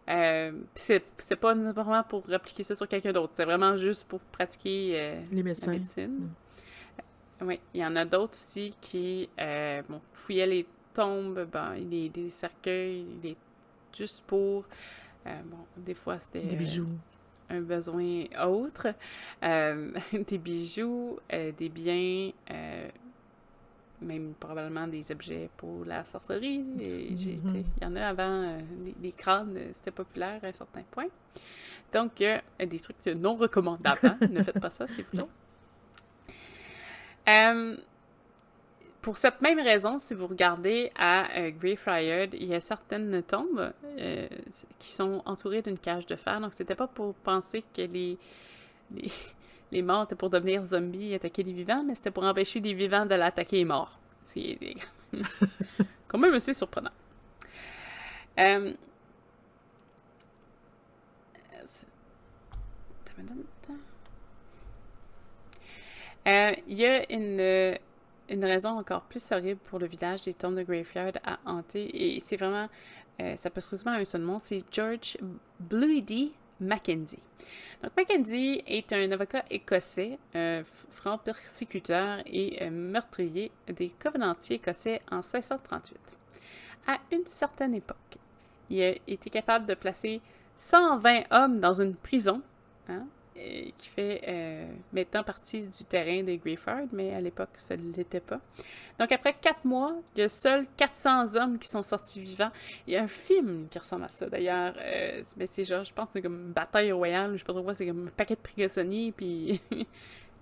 Euh, 0.08 0.52
c'est 0.74 1.00
pas 1.40 1.54
nécessairement 1.54 2.02
pour 2.04 2.24
répliquer 2.26 2.62
ça 2.62 2.74
sur 2.74 2.86
quelqu'un 2.88 3.12
d'autre, 3.12 3.32
c'est 3.36 3.44
vraiment 3.44 3.76
juste 3.76 4.06
pour 4.06 4.20
pratiquer 4.20 4.92
euh, 4.94 5.22
Les 5.30 5.42
la 5.42 5.42
médecine. 5.42 6.30
Oui, 7.40 7.60
il 7.74 7.80
y 7.80 7.84
en 7.84 7.96
a 7.96 8.04
d'autres 8.04 8.38
aussi 8.38 8.74
qui 8.80 9.28
bon, 9.88 10.00
fouillaient 10.12 10.46
les 10.46 10.66
tombes, 10.94 11.46
ben, 11.52 11.74
des, 11.80 12.08
des 12.08 12.30
cercueils, 12.30 13.36
juste 13.96 14.22
pour. 14.26 14.64
bon, 15.24 15.58
des 15.76 15.94
fois, 15.94 16.18
c'était 16.18 16.42
Des 16.42 16.56
bijoux. 16.56 16.88
Un 17.50 17.60
besoin 17.60 18.24
autre. 18.44 18.88
Euh, 19.42 19.92
des 20.12 20.38
bijoux, 20.38 21.18
euh, 21.32 21.52
des 21.52 21.68
biens, 21.68 22.30
euh, 22.50 22.88
même 24.02 24.34
probablement 24.38 24.86
des 24.86 25.10
objets 25.10 25.48
pour 25.56 25.84
la 25.84 26.04
sorcellerie. 26.04 26.58
Mhm. 26.58 26.78
Il 26.78 27.82
y 27.82 27.86
en 27.86 27.96
a 27.96 28.08
avant, 28.08 28.58
des, 28.84 28.94
des 28.98 29.12
crânes, 29.12 29.56
c'était 29.72 29.90
populaire 29.90 30.40
à 30.42 30.46
un 30.46 30.52
certain 30.52 30.82
point. 30.90 31.06
Donc, 31.92 32.16
des 32.16 32.80
trucs 32.80 33.06
non 33.16 33.36
recommandables. 33.36 34.00
hein. 34.04 34.18
ne 34.30 34.42
faites 34.42 34.60
pas 34.60 34.70
ça, 34.70 34.86
s'il 34.86 35.04
vous 35.04 35.28
pour 39.06 39.18
cette 39.18 39.40
même 39.40 39.60
raison, 39.60 40.00
si 40.00 40.14
vous 40.14 40.26
regardez 40.26 40.90
à 40.96 41.30
euh, 41.38 41.52
Greyfriars, 41.52 42.26
il 42.32 42.46
y 42.46 42.54
a 42.56 42.60
certaines 42.60 43.22
tombes 43.22 43.72
euh, 44.00 44.26
qui 44.80 44.90
sont 44.90 45.22
entourées 45.26 45.62
d'une 45.62 45.78
cage 45.78 46.06
de 46.06 46.16
fer. 46.16 46.40
Donc, 46.40 46.54
c'était 46.54 46.74
pas 46.74 46.88
pour 46.88 47.14
penser 47.14 47.62
que 47.72 47.82
les, 47.82 48.18
les, 49.70 49.82
morts 49.82 50.06
étaient 50.06 50.16
pour 50.16 50.28
devenir 50.28 50.64
zombies 50.64 51.12
et 51.12 51.14
attaquer 51.14 51.44
les 51.44 51.52
vivants, 51.52 51.84
mais 51.84 51.94
c'était 51.94 52.10
pour 52.10 52.24
empêcher 52.24 52.58
les 52.58 52.74
vivants 52.74 53.06
de 53.06 53.14
l'attaquer 53.14 53.58
les 53.58 53.64
morts. 53.64 53.96
C'est 54.24 54.58
quand 56.08 56.18
même 56.18 56.34
assez 56.34 56.52
surprenant. 56.52 56.90
Euh. 58.40 58.74
Euh, 66.26 66.52
Il 66.66 66.76
y 66.76 66.86
a 66.86 67.12
une, 67.12 67.78
une 68.28 68.44
raison 68.44 68.70
encore 68.70 69.02
plus 69.02 69.30
horrible 69.32 69.60
pour 69.60 69.78
le 69.78 69.86
village 69.86 70.22
des 70.22 70.34
tombes 70.34 70.56
de 70.56 70.62
Graveyard 70.62 71.12
à 71.24 71.38
hanter, 71.46 72.16
et 72.16 72.20
c'est 72.20 72.36
vraiment, 72.36 72.68
euh, 73.20 73.36
ça 73.36 73.50
peut 73.50 73.60
se 73.60 73.70
résumer 73.70 73.92
à 73.92 74.00
un 74.00 74.04
seul 74.04 74.22
mot, 74.22 74.38
c'est 74.42 74.64
George 74.70 75.16
Bluedy 75.60 76.32
Mackenzie. 76.60 77.18
Donc 77.82 77.92
Mackenzie 77.96 78.62
est 78.66 78.92
un 78.92 79.10
avocat 79.12 79.44
écossais, 79.50 80.18
franc 80.90 81.18
persécuteur 81.18 82.20
et 82.24 82.68
meurtrier 82.70 83.50
des 83.68 83.90
Covenantiers 83.90 84.56
écossais 84.56 85.02
en 85.10 85.16
1638. 85.16 85.98
À 86.86 86.98
une 87.12 87.26
certaine 87.26 87.74
époque, 87.74 88.16
il 88.70 88.82
a 88.82 88.94
été 89.06 89.30
capable 89.30 89.66
de 89.66 89.74
placer 89.74 90.20
120 90.58 91.24
hommes 91.30 91.58
dans 91.60 91.80
une 91.80 91.94
prison, 91.94 92.42
hein, 92.88 93.06
qui 93.76 93.88
fait 93.88 94.22
euh, 94.26 94.66
maintenant 94.92 95.22
partie 95.22 95.62
du 95.62 95.84
terrain 95.84 96.22
des 96.22 96.38
Greyford, 96.38 96.86
mais 96.92 97.14
à 97.14 97.20
l'époque, 97.20 97.50
ça 97.58 97.76
ne 97.76 97.92
l'était 97.92 98.20
pas. 98.20 98.40
Donc, 98.98 99.12
après 99.12 99.34
quatre 99.34 99.64
mois, 99.64 99.94
il 100.14 100.20
y 100.20 100.22
a 100.22 100.28
seuls 100.28 100.66
400 100.76 101.36
hommes 101.36 101.58
qui 101.58 101.68
sont 101.68 101.82
sortis 101.82 102.20
vivants. 102.20 102.50
Il 102.86 102.94
y 102.94 102.96
a 102.96 103.02
un 103.02 103.08
film 103.08 103.66
qui 103.70 103.78
ressemble 103.78 104.04
à 104.04 104.08
ça, 104.08 104.28
d'ailleurs. 104.28 104.74
Euh, 104.78 105.22
mais 105.36 105.46
c'est 105.46 105.64
genre, 105.64 105.84
je 105.84 105.92
pense 105.92 106.06
que 106.06 106.12
c'est 106.14 106.22
comme 106.22 106.52
Bataille 106.52 106.92
Royale, 106.92 107.32
je 107.34 107.38
sais 107.38 107.44
pas 107.44 107.52
trop 107.52 107.62
quoi, 107.62 107.74
c'est 107.74 107.86
comme 107.86 108.06
un 108.06 108.10
paquet 108.16 108.36
de 108.36 108.40
prisonniers, 108.40 109.12
puis 109.16 109.60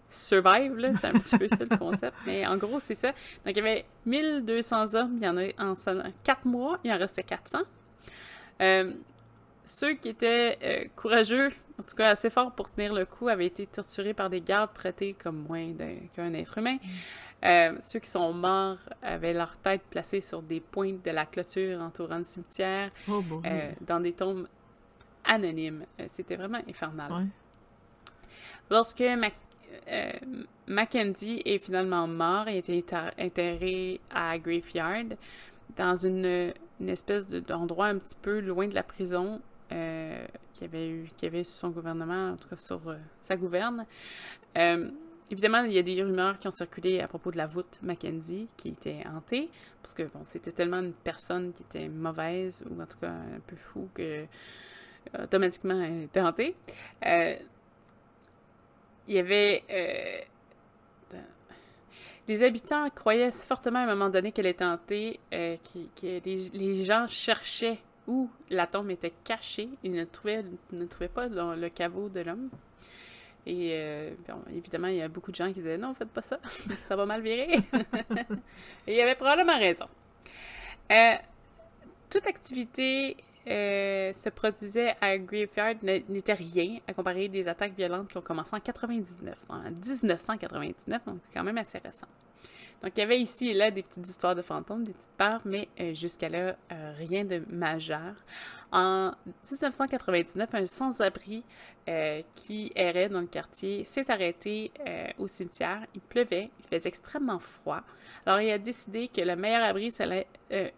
Survive, 0.08 0.76
là, 0.76 0.94
c'est 0.94 1.08
un 1.08 1.12
petit 1.12 1.36
peu 1.36 1.48
ça 1.48 1.64
le 1.68 1.76
concept. 1.76 2.16
Mais 2.26 2.46
en 2.46 2.56
gros, 2.56 2.78
c'est 2.78 2.94
ça. 2.94 3.08
Donc, 3.44 3.48
il 3.48 3.56
y 3.56 3.60
avait 3.60 3.84
1200 4.06 4.94
hommes, 4.94 5.16
il 5.16 5.24
y 5.24 5.28
en 5.28 5.36
a 5.36 5.48
en 5.58 5.74
4 6.22 6.46
mois, 6.46 6.78
il 6.84 6.92
en 6.92 6.98
restait 6.98 7.24
400. 7.24 7.58
Euh, 8.62 8.92
ceux 9.64 9.94
qui 9.94 10.08
étaient 10.10 10.58
euh, 10.62 10.84
courageux, 10.96 11.48
en 11.78 11.82
tout 11.82 11.96
cas 11.96 12.10
assez 12.10 12.30
forts 12.30 12.52
pour 12.52 12.70
tenir 12.70 12.92
le 12.94 13.06
coup, 13.06 13.28
avaient 13.28 13.46
été 13.46 13.66
torturés 13.66 14.14
par 14.14 14.28
des 14.30 14.40
gardes 14.40 14.74
traités 14.74 15.14
comme 15.14 15.46
moins 15.48 15.72
qu'un 16.14 16.32
être 16.34 16.58
humain. 16.58 16.76
Euh, 17.44 17.76
ceux 17.82 17.98
qui 17.98 18.08
sont 18.10 18.32
morts 18.32 18.78
avaient 19.02 19.34
leur 19.34 19.56
tête 19.58 19.82
placée 19.90 20.20
sur 20.22 20.40
des 20.42 20.60
pointes 20.60 21.04
de 21.04 21.10
la 21.10 21.26
clôture 21.26 21.80
entourant 21.80 22.18
le 22.18 22.24
cimetière, 22.24 22.90
Oh 23.08 23.20
bon. 23.20 23.42
euh, 23.44 23.70
dans 23.82 24.00
des 24.00 24.12
tombes 24.14 24.46
anonymes. 25.24 25.84
C'était 26.14 26.36
vraiment 26.36 26.60
infernal. 26.68 27.12
Ouais. 27.12 27.26
Lorsque 28.70 29.00
Mac- 29.00 29.34
euh, 29.90 30.12
Mackenzie 30.66 31.42
est 31.44 31.58
finalement 31.58 32.06
mort 32.06 32.48
et 32.48 32.52
a 32.52 32.56
été 32.56 32.84
enterré 33.18 34.00
à 34.14 34.38
Graveyard, 34.38 35.16
dans 35.76 35.96
une, 35.96 36.52
une 36.80 36.88
espèce 36.88 37.26
de- 37.26 37.40
d'endroit 37.40 37.86
un 37.86 37.98
petit 37.98 38.14
peu 38.20 38.40
loin 38.40 38.68
de 38.68 38.74
la 38.74 38.82
prison 38.82 39.40
euh, 39.72 40.26
qu'il 40.52 40.64
avait 40.64 40.88
eu, 40.88 41.08
qu'il 41.16 41.28
avait 41.28 41.44
sous 41.44 41.58
son 41.58 41.70
gouvernement, 41.70 42.32
en 42.32 42.36
tout 42.36 42.48
cas 42.48 42.56
sur 42.56 42.86
euh, 42.88 42.96
sa 43.20 43.36
gouverne. 43.36 43.86
Euh, 44.58 44.90
évidemment, 45.30 45.62
il 45.62 45.72
y 45.72 45.78
a 45.78 45.82
des 45.82 46.02
rumeurs 46.02 46.38
qui 46.38 46.46
ont 46.46 46.52
circulé 46.52 47.00
à 47.00 47.08
propos 47.08 47.30
de 47.30 47.38
la 47.38 47.46
voûte 47.46 47.78
Mackenzie 47.82 48.48
qui 48.56 48.68
était 48.68 49.02
hantée, 49.06 49.50
parce 49.82 49.94
que 49.94 50.02
bon, 50.02 50.20
c'était 50.26 50.52
tellement 50.52 50.80
une 50.80 50.92
personne 50.92 51.52
qui 51.52 51.62
était 51.62 51.88
mauvaise, 51.88 52.64
ou 52.70 52.80
en 52.80 52.86
tout 52.86 52.98
cas 52.98 53.10
un 53.10 53.40
peu 53.46 53.56
fou, 53.56 53.88
que 53.94 54.02
euh, 54.02 55.24
automatiquement 55.24 55.80
elle 55.80 56.04
était 56.04 56.20
hantée. 56.20 56.54
Il 59.06 59.14
y 59.14 59.18
avait. 59.18 59.64
les 62.26 62.42
habitants 62.42 62.88
croyaient 62.90 63.32
fortement 63.32 63.80
à 63.80 63.82
un 63.82 63.86
moment 63.94 64.08
donné 64.08 64.32
qu'elle 64.32 64.46
était 64.46 64.64
hantée 64.64 65.20
que 65.30 66.24
les 66.24 66.84
gens 66.84 67.06
cherchaient 67.06 67.78
où 68.06 68.30
la 68.50 68.66
tombe 68.66 68.90
était 68.90 69.12
cachée. 69.24 69.68
Ils 69.82 69.92
ne 69.92 70.04
trouvaient, 70.04 70.44
ne 70.72 70.86
pas 70.86 71.28
dans 71.28 71.54
le 71.54 71.68
caveau 71.68 72.08
de 72.08 72.20
l'homme. 72.20 72.50
Et 73.46 73.70
euh, 73.72 74.10
évidemment, 74.54 74.88
il 74.88 74.96
y 74.96 75.02
a 75.02 75.08
beaucoup 75.08 75.30
de 75.30 75.36
gens 75.36 75.48
qui 75.48 75.54
disaient 75.54 75.76
non, 75.76 75.94
faites 75.94 76.08
pas 76.08 76.22
ça, 76.22 76.38
ça 76.88 76.96
va 76.96 77.04
mal 77.04 77.20
virer. 77.20 77.58
Et 78.86 78.92
il 78.92 78.94
y 78.94 79.02
avait 79.02 79.14
probablement 79.14 79.58
raison. 79.58 79.86
Euh, 80.90 81.14
toute 82.08 82.26
activité 82.26 83.16
euh, 83.46 84.12
se 84.14 84.30
produisait 84.30 84.96
à 85.00 85.18
Graveyard 85.18 85.76
n'était 85.82 86.32
rien 86.32 86.78
à 86.88 86.94
comparer 86.94 87.28
des 87.28 87.46
attaques 87.46 87.76
violentes 87.76 88.08
qui 88.08 88.16
ont 88.16 88.22
commencé 88.22 88.54
en 88.54 88.60
99, 88.60 89.36
en 89.50 89.60
1999, 89.60 91.04
donc 91.04 91.18
c'est 91.26 91.38
quand 91.38 91.44
même 91.44 91.58
assez 91.58 91.78
récent. 91.78 92.06
Donc 92.82 92.92
il 92.96 93.00
y 93.00 93.02
avait 93.02 93.20
ici 93.20 93.48
et 93.48 93.54
là 93.54 93.70
des 93.70 93.82
petites 93.82 94.06
histoires 94.06 94.34
de 94.34 94.42
fantômes, 94.42 94.84
des 94.84 94.92
petites 94.92 95.16
peurs, 95.16 95.40
mais 95.44 95.68
euh, 95.80 95.94
jusqu'à 95.94 96.28
là, 96.28 96.56
euh, 96.72 96.94
rien 96.98 97.24
de 97.24 97.42
majeur. 97.50 98.14
En 98.72 99.12
1999, 99.50 100.54
un 100.54 100.66
sans-abri 100.66 101.44
qui 102.34 102.72
errait 102.74 103.10
dans 103.10 103.20
le 103.20 103.26
quartier 103.26 103.84
s'est 103.84 104.10
arrêté 104.10 104.72
au 105.18 105.28
cimetière. 105.28 105.82
Il 105.94 106.00
pleuvait, 106.00 106.50
il 106.58 106.64
faisait 106.64 106.88
extrêmement 106.88 107.38
froid. 107.38 107.82
Alors 108.24 108.40
il 108.40 108.50
a 108.50 108.58
décidé 108.58 109.08
que 109.08 109.20
le 109.20 109.36
meilleur 109.36 109.62
abri, 109.62 109.92
c'était 109.92 110.26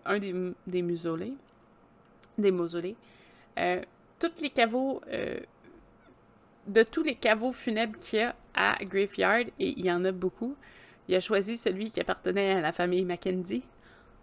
un 0.04 0.18
des, 0.18 0.82
musolés, 0.82 1.32
des 2.36 2.50
mausolées. 2.50 2.96
Euh, 3.58 3.82
tous 4.18 4.42
les 4.42 4.50
caveaux, 4.50 5.00
euh, 5.08 5.38
de 6.66 6.82
tous 6.82 7.02
les 7.02 7.14
caveaux 7.14 7.52
funèbres 7.52 7.98
qu'il 7.98 8.20
y 8.20 8.22
a 8.22 8.34
à 8.54 8.76
Graveyard, 8.84 9.46
et 9.58 9.74
il 9.76 9.84
y 9.84 9.92
en 9.92 10.04
a 10.04 10.12
beaucoup, 10.12 10.56
il 11.08 11.14
a 11.14 11.20
choisi 11.20 11.56
celui 11.56 11.90
qui 11.90 12.00
appartenait 12.00 12.52
à 12.52 12.60
la 12.60 12.72
famille 12.72 13.04
Mackenzie. 13.04 13.62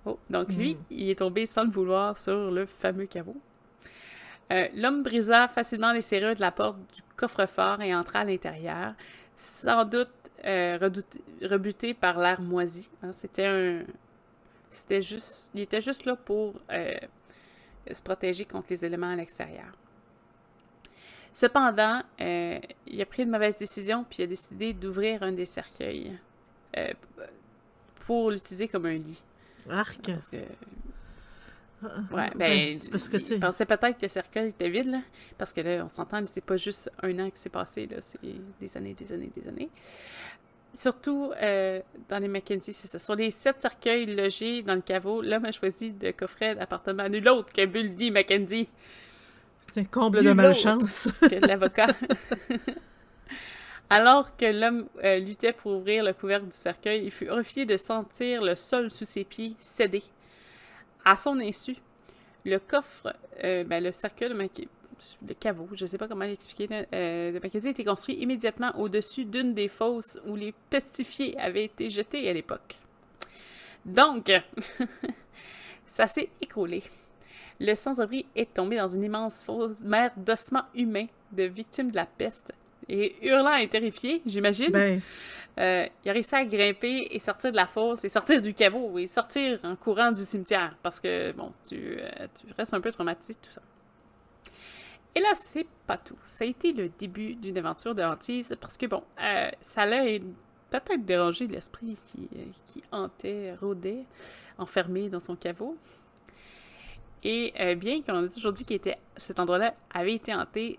Oh, 0.06 0.20
donc 0.30 0.50
lui, 0.50 0.76
hmm. 0.76 0.84
il 0.90 1.10
est 1.10 1.20
tombé 1.20 1.46
sans 1.46 1.64
le 1.64 1.70
vouloir 1.70 2.18
sur 2.18 2.52
le 2.52 2.66
fameux 2.66 3.06
caveau. 3.06 3.38
Euh, 4.52 4.68
l'homme 4.76 5.04
brisa 5.04 5.48
facilement 5.48 5.94
les 5.94 6.02
serrures 6.02 6.36
de 6.36 6.42
la 6.42 6.52
porte 6.52 6.78
du 6.94 7.02
coffre-fort 7.16 7.82
et 7.82 7.96
entra 7.96 8.20
à 8.20 8.26
l'intérieur, 8.26 8.94
sans 9.38 9.86
doute 9.86 10.10
rebuté 11.42 11.94
par 11.94 12.20
l'air 12.20 12.42
moisi. 12.42 12.90
Hein. 13.02 13.14
c'était 13.14 13.46
un... 13.46 13.84
C'était 14.70 15.02
juste... 15.02 15.52
Il 15.54 15.62
était 15.62 15.80
juste 15.82 16.04
là 16.04 16.18
pour 16.18 16.56
se 16.70 18.02
protéger 18.02 18.44
contre 18.44 18.68
les 18.72 18.84
éléments 18.84 19.12
à 19.12 19.16
l'extérieur. 19.16 19.72
Cependant, 21.34 22.02
euh, 22.22 22.60
il 22.86 23.02
a 23.02 23.06
pris 23.08 23.24
une 23.24 23.32
mauvaise 23.32 23.58
décision 23.58 24.06
puis 24.08 24.18
il 24.20 24.24
a 24.24 24.28
décidé 24.28 24.74
d'ouvrir 24.74 25.24
un 25.24 25.32
des 25.32 25.48
cercueils 25.48 26.16
euh, 26.78 26.92
pour 28.06 28.32
l'utiliser 28.32 28.68
comme 28.68 28.86
un 28.86 28.94
lit. 28.94 29.24
Arc. 29.70 30.02
Parce 30.06 30.30
que... 30.30 30.38
Ouais, 32.12 32.32
ben, 32.36 32.80
parce 32.92 33.10
que 33.10 33.18
tu 33.18 33.38
pensais 33.40 33.66
peut-être 33.66 33.98
que 33.98 34.04
le 34.04 34.10
cercueil 34.10 34.50
était 34.50 34.70
vide, 34.70 34.90
là, 34.90 35.02
parce 35.38 35.52
que 35.52 35.60
là, 35.60 35.84
on 35.84 35.90
s'entend, 35.90 36.24
c'est 36.28 36.44
pas 36.44 36.56
juste 36.56 36.90
un 37.02 37.20
an 37.20 37.30
qui 37.30 37.42
s'est 37.42 37.50
passé, 37.50 37.88
là, 37.88 37.98
c'est 38.00 38.20
des 38.22 38.78
années, 38.78 38.94
des 38.94 39.12
années, 39.12 39.32
des 39.36 39.50
années. 39.50 39.70
Surtout 40.74 41.32
euh, 41.40 41.82
dans 42.10 42.20
les 42.20 42.28
Mackenzie, 42.28 42.74
c'est 42.74 42.88
ça. 42.88 42.98
Sur 42.98 43.16
les 43.16 43.30
sept 43.30 43.62
cercueils 43.62 44.08
logés 44.08 44.64
dans 44.64 44.74
le 44.74 44.82
caveau, 44.82 45.22
l'homme 45.22 45.46
a 45.46 45.52
choisi 45.52 45.92
de 45.92 46.10
coffrer 46.12 46.56
d'appartement 46.56 47.08
nul 47.08 47.28
autre 47.30 47.54
que 47.54 47.66
Buldy 47.66 48.10
Mackenzie. 48.10 48.68
C'est 49.68 49.82
un 49.82 49.86
comble 49.86 50.24
de 50.24 50.32
malchance. 50.32 51.12
que 51.22 51.46
l'avocat. 51.46 51.88
Alors 53.90 54.36
que 54.36 54.46
l'homme 54.46 54.88
euh, 55.04 55.20
luttait 55.20 55.54
pour 55.54 55.74
ouvrir 55.74 56.04
le 56.04 56.14
couvercle 56.14 56.46
du 56.46 56.56
cercueil, 56.56 57.04
il 57.06 57.12
fut 57.12 57.30
horrifié 57.30 57.66
de 57.66 57.78
sentir 57.78 58.42
le 58.42 58.56
sol 58.56 58.90
sous 58.90 59.06
ses 59.06 59.24
pieds 59.24 59.56
céder. 59.60 60.04
À 61.06 61.16
son 61.16 61.40
insu, 61.40 61.76
le 62.46 62.58
coffre, 62.60 63.14
euh, 63.44 63.64
ben, 63.64 63.84
le 63.84 63.92
cercueil 63.92 64.30
de 64.30 64.68
le 65.28 65.34
caveau, 65.34 65.68
je 65.74 65.84
ne 65.84 65.88
sais 65.88 65.98
pas 65.98 66.08
comment 66.08 66.26
l'expliquer, 66.26 66.86
euh, 66.94 67.32
de 67.32 67.40
Mackenzie 67.40 67.70
été 67.70 67.84
construit 67.84 68.16
immédiatement 68.16 68.72
au-dessus 68.80 69.26
d'une 69.26 69.54
des 69.54 69.68
fosses 69.68 70.18
où 70.26 70.36
les 70.36 70.54
pestifiés 70.70 71.38
avaient 71.38 71.66
été 71.66 71.90
jetés 71.90 72.30
à 72.30 72.34
l'époque. 72.34 72.78
Donc, 73.86 74.32
ça 75.88 76.08
s'est 76.08 76.30
écroulé. 76.42 76.84
Le 77.60 77.76
sans-abri 77.76 78.26
est 78.36 78.54
tombé 78.54 78.78
dans 78.78 78.88
une 78.88 79.04
immense 79.04 79.44
fosse, 79.44 79.82
mer 79.82 80.12
d'ossements 80.16 80.66
humains 80.74 81.08
de 81.32 81.44
victimes 81.44 81.92
de 81.92 81.96
la 81.96 82.06
peste. 82.06 82.54
Et 82.90 83.16
hurlant 83.22 83.56
et 83.56 83.68
terrifié, 83.68 84.22
j'imagine, 84.26 84.72
ben. 84.72 85.02
euh, 85.60 85.88
il 86.04 86.10
a 86.10 86.14
réussi 86.14 86.36
à 86.36 86.46
grimper 86.46 87.08
et 87.12 87.20
sortir 87.20 87.52
de 87.52 87.56
la 87.56 87.68
fosse 87.68 88.04
et 88.04 88.10
sortir 88.10 88.42
du 88.42 88.54
caveau 88.54 88.98
et 88.98 89.08
sortir 89.08 89.60
en 89.64 89.76
courant 89.76 90.12
du 90.12 90.24
cimetière 90.24 90.76
parce 90.84 91.00
que, 91.00 91.32
bon, 91.32 91.54
tu, 91.68 91.98
euh, 92.00 92.28
tu 92.40 92.52
restes 92.58 92.74
un 92.74 92.82
peu 92.82 92.92
traumatisé, 92.92 93.36
tout 93.36 93.52
ça. 93.52 93.62
Et 95.16 95.20
là, 95.20 95.30
c'est 95.36 95.68
pas 95.86 95.98
tout. 95.98 96.18
Ça 96.24 96.44
a 96.44 96.48
été 96.48 96.74
le 96.74 96.90
début 96.90 97.36
d'une 97.36 97.58
aventure 97.58 97.94
de 97.94 98.04
hantise 98.04 98.56
parce 98.60 98.78
que, 98.78 98.88
bon, 98.88 99.04
euh, 99.22 99.50
ça 99.62 99.86
l'a 99.86 100.04
peut-être 100.72 101.06
dérangé 101.06 101.48
l'esprit 101.48 101.98
qui, 102.04 102.28
qui 102.66 102.84
hantait, 102.92 103.54
rôdait, 103.62 104.06
enfermé 104.58 105.10
dans 105.10 105.20
son 105.20 105.36
caveau. 105.36 105.78
Et 107.24 107.54
bien 107.76 108.02
qu'on 108.02 108.26
ait 108.26 108.30
toujours 108.30 108.52
dit 108.52 108.66
que 108.66 108.74
cet 109.16 109.40
endroit-là 109.40 109.76
avait 109.94 110.16
été 110.16 110.34
hanté, 110.34 110.78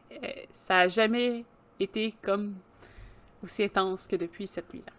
ça 0.52 0.74
n'a 0.74 0.88
jamais 0.88 1.44
été 1.80 2.14
comme 2.22 2.54
aussi 3.42 3.64
intense 3.64 4.06
que 4.06 4.16
depuis 4.16 4.46
cette 4.46 4.72
nuit-là. 4.72 4.92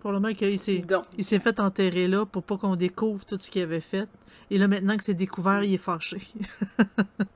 Pour 0.00 0.10
le 0.10 0.18
moment, 0.18 0.34
il 0.40 0.58
s'est, 0.58 0.82
il 1.16 1.24
s'est 1.24 1.38
fait 1.38 1.60
enterrer 1.60 2.08
là 2.08 2.26
pour 2.26 2.42
pas 2.42 2.56
qu'on 2.56 2.74
découvre 2.74 3.24
tout 3.24 3.38
ce 3.38 3.48
qu'il 3.48 3.62
avait 3.62 3.80
fait. 3.80 4.08
Et 4.50 4.58
là, 4.58 4.66
maintenant 4.66 4.96
que 4.96 5.04
c'est 5.04 5.14
découvert, 5.14 5.62
il 5.62 5.74
est 5.74 5.78
fâché. 5.78 6.18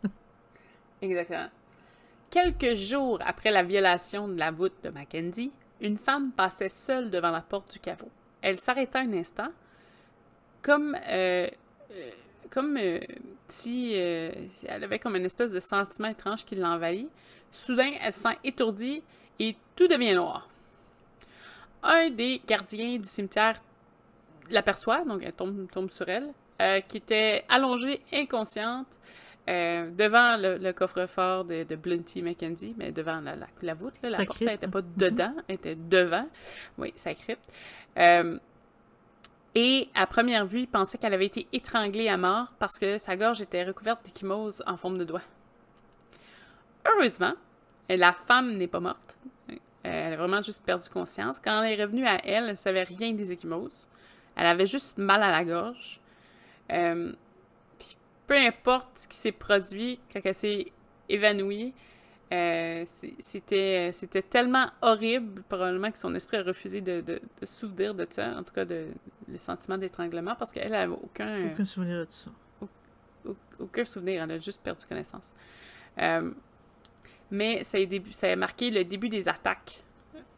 Exactement. 1.03 1.49
Quelques 2.31 2.75
jours 2.75 3.21
après 3.25 3.53
la 3.53 3.63
violation 3.63 4.27
de 4.27 4.39
la 4.39 4.51
voûte 4.51 4.75
de 4.83 4.91
Mackenzie, 4.91 5.53
une 5.81 5.97
femme 5.97 6.33
passait 6.33 6.69
seule 6.69 7.11
devant 7.11 7.31
la 7.31 7.41
porte 7.41 7.73
du 7.73 7.79
caveau. 7.79 8.11
Elle 8.43 8.59
s'arrêta 8.59 8.99
un 8.99 9.13
instant, 9.13 9.49
comme, 10.63 10.97
euh, 11.09 11.49
euh, 11.93 12.11
comme 12.51 12.77
euh, 12.77 12.99
si 13.47 13.93
elle 13.95 14.83
avait 14.83 14.99
comme 14.99 15.15
une 15.15 15.25
espèce 15.25 15.53
de 15.53 15.61
sentiment 15.61 16.09
étrange 16.09 16.45
qui 16.45 16.57
l'envahit. 16.57 17.09
Soudain, 17.53 17.93
elle 18.03 18.13
se 18.13 18.21
sent 18.21 18.39
étourdie 18.45 19.03
et 19.39 19.57
tout 19.75 19.89
devient 19.89 20.15
noir. 20.15 20.49
Un 21.83 22.11
des 22.11 22.41
gardiens 22.47 22.99
du 22.99 23.09
cimetière 23.09 23.61
l'aperçoit, 24.51 25.05
donc 25.05 25.23
elle 25.25 25.33
tombe, 25.33 25.71
tombe 25.71 25.91
sur 25.91 26.09
elle, 26.09 26.33
qui 26.89 26.97
était 26.97 27.45
allongée, 27.49 28.03
inconsciente, 28.13 28.87
euh, 29.49 29.91
devant 29.91 30.37
le, 30.37 30.73
coffre-fort 30.73 31.45
de, 31.45 31.63
de 31.63 31.77
Blunty 31.77 32.21
Mackenzie, 32.21 32.75
mais 32.77 32.91
devant 32.91 33.21
la, 33.21 33.37
la, 33.63 33.75
voûte, 33.75 33.95
là, 34.03 34.09
la 34.09 34.25
porte 34.25 34.41
n'était 34.41 34.67
pas 34.67 34.83
dedans, 34.83 35.35
elle 35.47 35.55
était 35.55 35.77
devant. 35.77 36.29
Oui, 36.79 36.93
sa 36.97 37.15
crypte. 37.15 37.49
Euh, 37.97 38.41
et 39.55 39.89
à 39.95 40.09
première 40.09 40.47
vue, 40.47 40.61
il 40.61 40.67
pensait 40.67 40.99
qu'elle 40.99 41.15
avait 41.15 41.27
été 41.27 41.47
étranglée 41.53 42.09
à 42.09 42.17
mort 42.17 42.55
parce 42.59 42.77
que 42.77 42.99
sa 42.99 43.17
gorge 43.17 43.41
était 43.41 43.63
recouverte 43.63 44.05
d'échymoses 44.05 44.65
en 44.67 44.77
forme 44.77 44.99
de 44.99 45.05
doigt. 45.05 45.23
Heureusement, 46.89 47.35
la 47.89 48.13
femme 48.13 48.57
n'est 48.57 48.67
pas 48.67 48.81
morte. 48.81 49.17
Elle 49.83 50.15
a 50.15 50.17
vraiment 50.17 50.43
juste 50.43 50.63
perdu 50.65 50.89
conscience. 50.89 51.39
Quand 51.39 51.63
elle 51.63 51.79
est 51.79 51.85
revenue 51.85 52.07
à 52.07 52.17
elle, 52.25 52.45
elle 52.45 52.51
ne 52.51 52.55
savait 52.55 52.83
rien 52.83 53.13
des 53.13 53.31
échymoses. 53.31 53.87
Elle 54.35 54.47
avait 54.47 54.67
juste 54.67 54.99
mal 54.99 55.23
à 55.23 55.31
la 55.31 55.45
gorge. 55.45 56.01
Euh, 56.73 57.13
peu 58.27 58.35
importe 58.35 58.99
ce 58.99 59.09
qui 59.09 59.17
s'est 59.17 59.33
produit 59.33 60.01
quand 60.13 60.21
elle 60.25 60.35
s'est 60.35 60.73
évanouie, 61.09 61.73
euh, 62.33 62.85
c'était, 63.21 63.93
c'était 63.93 64.23
tellement 64.23 64.67
horrible, 64.83 65.43
probablement 65.49 65.93
que 65.93 65.99
son 65.99 66.13
esprit 66.17 66.39
a 66.39 66.43
refusé 66.43 66.81
de, 66.81 67.01
de, 67.01 67.21
de 67.41 67.47
souvenir 67.47 67.95
de 67.95 68.05
ça, 68.11 68.37
en 68.37 68.43
tout 68.43 68.53
cas 68.53 68.65
de, 68.65 68.89
le 69.29 69.39
sentiment 69.39 69.79
d'étranglement, 69.79 70.35
parce 70.35 70.53
qu'elle 70.53 70.73
n'avait 70.73 70.93
aucun... 70.93 71.39
Aucun 71.39 71.65
souvenir 71.65 72.05
de 72.05 72.11
ça. 72.11 72.31
Aucun 73.61 73.85
souvenir, 73.85 74.25
elle 74.25 74.31
a 74.33 74.39
juste 74.39 74.61
perdu 74.61 74.85
connaissance. 74.87 75.31
Euh, 75.99 76.33
mais 77.31 77.65
ça 77.65 77.79
a, 77.79 77.85
début, 77.85 78.13
ça 78.13 78.31
a 78.31 78.37
marqué 78.37 78.71
le 78.71 78.85
début 78.85 79.09
des 79.09 79.29
attaques, 79.29 79.83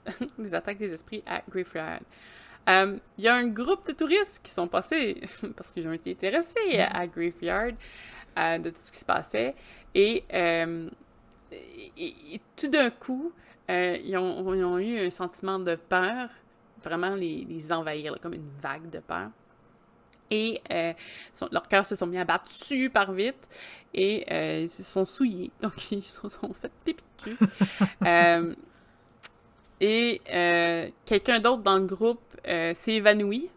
des 0.38 0.54
attaques 0.54 0.78
des 0.78 0.92
esprits 0.92 1.22
à 1.26 1.42
Graveyard. 1.48 2.00
Euh, 2.68 2.98
il 3.16 3.24
y 3.24 3.28
a 3.28 3.34
un 3.34 3.46
groupe 3.48 3.86
de 3.86 3.92
touristes 3.92 4.40
qui 4.42 4.50
sont 4.50 4.68
passés, 4.68 5.20
parce 5.56 5.72
qu'ils 5.72 5.88
ont 5.88 5.92
été 5.92 6.12
intéressés 6.12 6.76
mm. 6.76 6.96
à, 6.96 7.06
Graveyard, 7.06 7.72
euh, 8.38 8.58
de 8.58 8.70
tout 8.70 8.80
ce 8.82 8.92
qui 8.92 8.98
se 8.98 9.04
passait. 9.04 9.54
Et, 9.94 10.22
euh, 10.32 10.88
tout 12.56 12.68
d'un 12.68 12.90
coup, 12.90 13.32
ils 13.68 14.16
ont, 14.18 14.78
eu 14.78 15.06
un 15.06 15.10
sentiment 15.10 15.58
de 15.58 15.76
peur, 15.76 16.28
vraiment 16.84 17.14
les, 17.14 17.72
envahir, 17.72 18.14
comme 18.20 18.34
une 18.34 18.50
vague 18.60 18.90
de 18.90 18.98
peur. 18.98 19.30
Et 20.30 20.60
leurs 21.50 21.68
cœurs 21.68 21.86
se 21.86 21.94
sont 21.94 22.06
mis 22.06 22.18
à 22.18 22.24
battre 22.24 22.50
super 22.50 23.12
vite 23.12 23.48
et 23.94 24.24
ils 24.62 24.68
se 24.68 24.82
sont 24.82 25.04
souillés. 25.04 25.50
Donc, 25.62 25.90
ils 25.90 26.02
se 26.02 26.28
sont 26.28 26.54
fait 26.54 26.70
pipi 26.84 27.04
dessus. 27.16 27.38
et 29.80 30.20
quelqu'un 31.04 31.40
d'autre 31.40 31.62
dans 31.62 31.78
le 31.78 31.86
groupe 31.86 32.20
euh, 32.46 32.72
s'est 32.74 32.94
évanoui. 32.94 33.50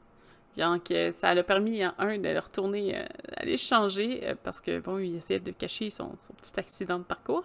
Donc, 0.58 0.92
euh, 0.92 1.14
ça 1.14 1.30
a 1.30 1.44
permis 1.44 1.82
à 1.82 1.96
un 1.98 2.18
de 2.18 2.38
retourner, 2.38 2.98
euh, 2.98 3.06
d'aller 3.38 3.56
changer 3.56 4.36
parce 4.44 4.60
que, 4.60 4.80
bon, 4.80 4.98
il 4.98 5.16
essayait 5.16 5.40
de 5.40 5.52
cacher 5.52 5.90
son, 5.90 6.10
petit 6.42 6.60
accident 6.60 7.00
de 7.00 7.04
parcours. 7.04 7.44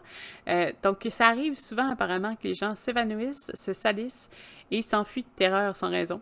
donc, 0.83 1.07
ça 1.11 1.29
arrive 1.29 1.59
souvent, 1.59 1.89
apparemment, 1.91 2.35
que 2.35 2.49
les 2.49 2.55
gens 2.55 2.75
s'évanouissent, 2.75 3.51
se 3.55 3.73
salissent 3.73 4.29
et 4.71 4.83
s'enfuient 4.83 5.23
de 5.23 5.37
terreur 5.37 5.77
sans 5.77 5.91
raison. 5.91 6.21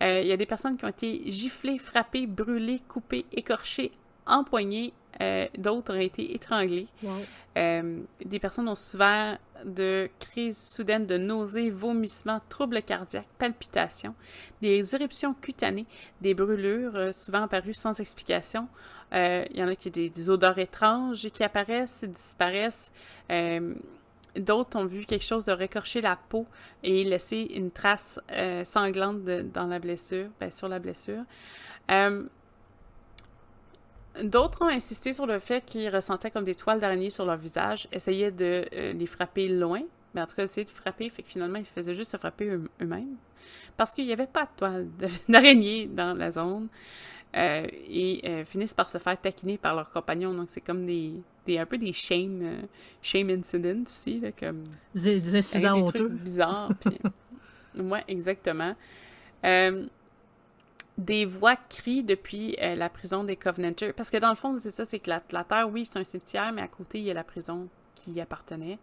Il 0.00 0.26
y 0.26 0.32
a 0.32 0.36
des 0.36 0.46
personnes 0.46 0.76
qui 0.76 0.84
ont 0.86 0.88
été 0.88 1.30
giflées, 1.30 1.78
frappées, 1.78 2.26
brûlées, 2.26 2.80
coupées, 2.88 3.26
écorchées 3.32 3.92
empoignés, 4.30 4.92
euh, 5.20 5.46
d'autres 5.58 5.94
ont 5.94 6.00
été 6.00 6.34
étranglés. 6.34 6.86
Wow. 7.02 7.10
Euh, 7.58 8.00
des 8.24 8.38
personnes 8.38 8.68
ont 8.68 8.76
souffert 8.76 9.38
de 9.64 10.08
crises 10.18 10.56
soudaines 10.56 11.04
de 11.04 11.18
nausées, 11.18 11.68
vomissements, 11.68 12.40
troubles 12.48 12.80
cardiaques, 12.80 13.26
palpitations, 13.38 14.14
des 14.62 14.94
éruptions 14.94 15.34
cutanées, 15.34 15.86
des 16.20 16.32
brûlures 16.32 16.96
euh, 16.96 17.12
souvent 17.12 17.42
apparues 17.42 17.74
sans 17.74 17.98
explication. 18.00 18.68
Euh, 19.12 19.44
Il 19.50 19.58
y 19.58 19.62
en 19.62 19.68
a 19.68 19.74
qui 19.74 19.88
ont 19.88 19.92
des, 19.92 20.08
des 20.08 20.30
odeurs 20.30 20.58
étranges 20.58 21.28
qui 21.30 21.42
apparaissent 21.42 22.02
et 22.04 22.08
disparaissent. 22.08 22.92
D'autres 24.36 24.78
ont 24.78 24.84
vu 24.86 25.04
quelque 25.04 25.24
chose 25.24 25.46
de 25.46 25.52
récorcher 25.52 26.00
la 26.00 26.16
peau 26.16 26.46
et 26.82 27.04
laisser 27.04 27.48
une 27.54 27.70
trace 27.70 28.20
euh, 28.32 28.64
sanglante 28.64 29.22
dans 29.24 29.66
la 29.66 29.78
blessure, 29.78 30.28
ben, 30.38 30.50
sur 30.50 30.68
la 30.68 30.78
blessure. 30.78 31.22
Euh, 31.90 32.26
D'autres 34.24 34.62
ont 34.62 34.68
insisté 34.68 35.12
sur 35.12 35.26
le 35.26 35.38
fait 35.38 35.64
qu'ils 35.64 35.88
ressentaient 35.88 36.30
comme 36.30 36.44
des 36.44 36.54
toiles 36.56 36.80
d'araignée 36.80 37.10
sur 37.10 37.24
leur 37.24 37.36
visage, 37.36 37.88
essayaient 37.92 38.32
de 38.32 38.64
euh, 38.74 38.92
les 38.92 39.06
frapper 39.06 39.48
loin, 39.48 39.82
mais 40.14 40.20
en 40.20 40.26
tout 40.26 40.34
cas 40.34 40.42
essayaient 40.42 40.64
de 40.64 40.70
frapper, 40.70 41.08
fait 41.10 41.22
que 41.22 41.28
finalement 41.28 41.58
ils 41.58 41.64
faisaient 41.64 41.94
juste 41.94 42.10
se 42.10 42.16
frapper 42.16 42.46
eux- 42.50 42.68
eux-mêmes, 42.82 43.14
parce 43.76 43.94
qu'il 43.94 44.04
n'y 44.06 44.12
avait 44.12 44.26
pas 44.26 44.42
de 44.44 44.50
toile 44.56 44.88
d'araignée 45.28 45.86
dans 45.86 46.12
la 46.14 46.32
zone, 46.32 46.68
et 47.32 48.42
finissent 48.44 48.74
par 48.74 48.90
se 48.90 48.98
faire 48.98 49.18
taquiner 49.18 49.56
par 49.58 49.76
leurs 49.76 49.92
compagnons, 49.92 50.34
donc 50.34 50.50
c'est 50.50 50.60
comme 50.60 50.84
des, 50.84 51.12
des 51.46 51.58
un 51.58 51.66
peu 51.66 51.78
des 51.78 51.92
shame, 51.92 52.40
euh, 52.42 52.62
shame 53.02 53.30
incidents 53.30 53.82
aussi, 53.82 54.20
là, 54.20 54.32
comme 54.32 54.64
Des, 54.94 55.20
des 55.20 55.36
incidents 55.36 55.72
avec 55.72 55.86
des 55.86 55.92
trucs 55.92 56.02
honteux. 56.02 56.14
bizarres. 56.14 56.72
Puis... 56.80 56.98
ouais, 57.82 58.04
exactement. 58.08 58.74
Euh, 59.44 59.86
des 60.98 61.24
voix 61.24 61.56
crient 61.56 62.04
depuis 62.04 62.56
euh, 62.60 62.74
la 62.74 62.88
prison 62.88 63.24
des 63.24 63.36
Covenanters. 63.36 63.94
Parce 63.94 64.10
que 64.10 64.18
dans 64.18 64.28
le 64.28 64.34
fond, 64.34 64.56
c'est 64.60 64.70
ça, 64.70 64.84
c'est 64.84 64.98
que 64.98 65.08
la, 65.08 65.22
la 65.32 65.44
Terre, 65.44 65.70
oui, 65.70 65.84
c'est 65.86 65.98
un 65.98 66.04
cimetière, 66.04 66.52
mais 66.52 66.62
à 66.62 66.68
côté, 66.68 66.98
il 66.98 67.04
y 67.04 67.10
a 67.10 67.14
la 67.14 67.24
prison 67.24 67.68
qui 67.94 68.12
y 68.12 68.20
appartenait. 68.20 68.78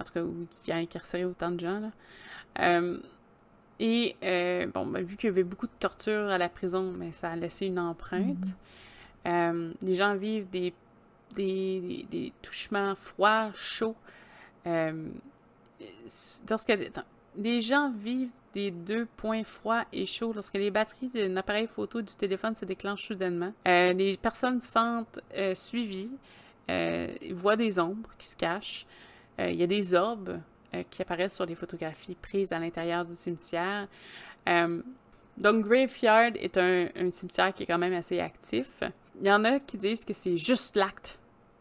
En 0.00 0.04
tout 0.04 0.12
cas, 0.12 0.22
où, 0.22 0.46
qui 0.50 0.72
a 0.72 0.76
incarcéré 0.76 1.24
autant 1.24 1.50
de 1.50 1.60
gens. 1.60 1.80
Là. 1.80 1.90
Et, 3.78 4.16
euh, 4.22 4.66
bon, 4.72 4.86
ben, 4.86 5.04
vu 5.04 5.16
qu'il 5.16 5.28
y 5.28 5.30
avait 5.30 5.44
beaucoup 5.44 5.66
de 5.66 5.72
torture 5.78 6.28
à 6.28 6.38
la 6.38 6.48
prison, 6.48 6.92
mais 6.92 7.12
ça 7.12 7.30
a 7.30 7.36
laissé 7.36 7.66
une 7.66 7.78
empreinte. 7.78 8.44
Euh, 9.26 9.72
les 9.82 9.94
gens 9.94 10.14
vivent 10.14 10.48
des, 10.50 10.72
des, 11.36 12.32
touchements 12.42 12.94
froids, 12.94 13.50
chauds. 13.54 13.96
Euh, 14.66 15.08
lorsque 16.48 16.72
les 17.36 17.60
gens 17.60 17.92
vivent 17.92 18.30
des 18.54 18.70
deux 18.70 19.06
points 19.16 19.44
froids 19.44 19.84
et 19.92 20.06
chauds 20.06 20.32
lorsque 20.32 20.54
les 20.54 20.70
batteries 20.70 21.10
d'un 21.10 21.36
appareil 21.36 21.66
photo 21.66 22.00
du 22.00 22.14
téléphone 22.14 22.56
se 22.56 22.64
déclenchent 22.64 23.04
soudainement. 23.04 23.52
Euh, 23.68 23.92
les 23.92 24.16
personnes 24.16 24.62
sentent 24.62 25.20
euh, 25.36 25.54
suivies, 25.54 26.10
voient 27.32 27.56
des 27.56 27.78
ombres 27.78 28.10
qui 28.18 28.26
se 28.26 28.36
cachent. 28.36 28.86
Il 29.38 29.54
y 29.54 29.62
a 29.62 29.66
des 29.66 29.94
orbes 29.94 30.40
qui 30.90 31.02
apparaissent 31.02 31.34
sur 31.34 31.44
les 31.44 31.54
photographies 31.54 32.16
prises 32.16 32.52
à 32.52 32.58
l'intérieur 32.58 33.04
du 33.04 33.14
cimetière. 33.14 33.86
Donc, 34.46 35.66
Graveyard 35.66 36.32
est 36.36 36.56
un 36.56 37.10
cimetière 37.12 37.54
qui 37.54 37.64
est 37.64 37.66
quand 37.66 37.78
même 37.78 37.92
assez 37.92 38.18
actif. 38.18 38.82
Il 39.20 39.26
y 39.26 39.30
en 39.30 39.44
a 39.44 39.60
qui 39.60 39.76
disent 39.76 40.04
que 40.04 40.14
c'est 40.14 40.38
juste 40.38 40.74
l'acte 40.76 41.18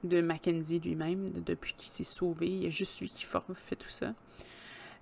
de 0.08 0.22
Mackenzie 0.22 0.80
lui-même, 0.80 1.32
de- 1.32 1.42
depuis 1.42 1.74
qu'il 1.74 1.92
s'est 1.92 2.04
sauvé. 2.04 2.48
Il 2.48 2.64
y 2.64 2.68
a 2.68 2.70
juste 2.70 3.00
lui 3.02 3.10
qui 3.10 3.26
fait 3.26 3.76
tout 3.76 3.90
ça. 3.90 4.14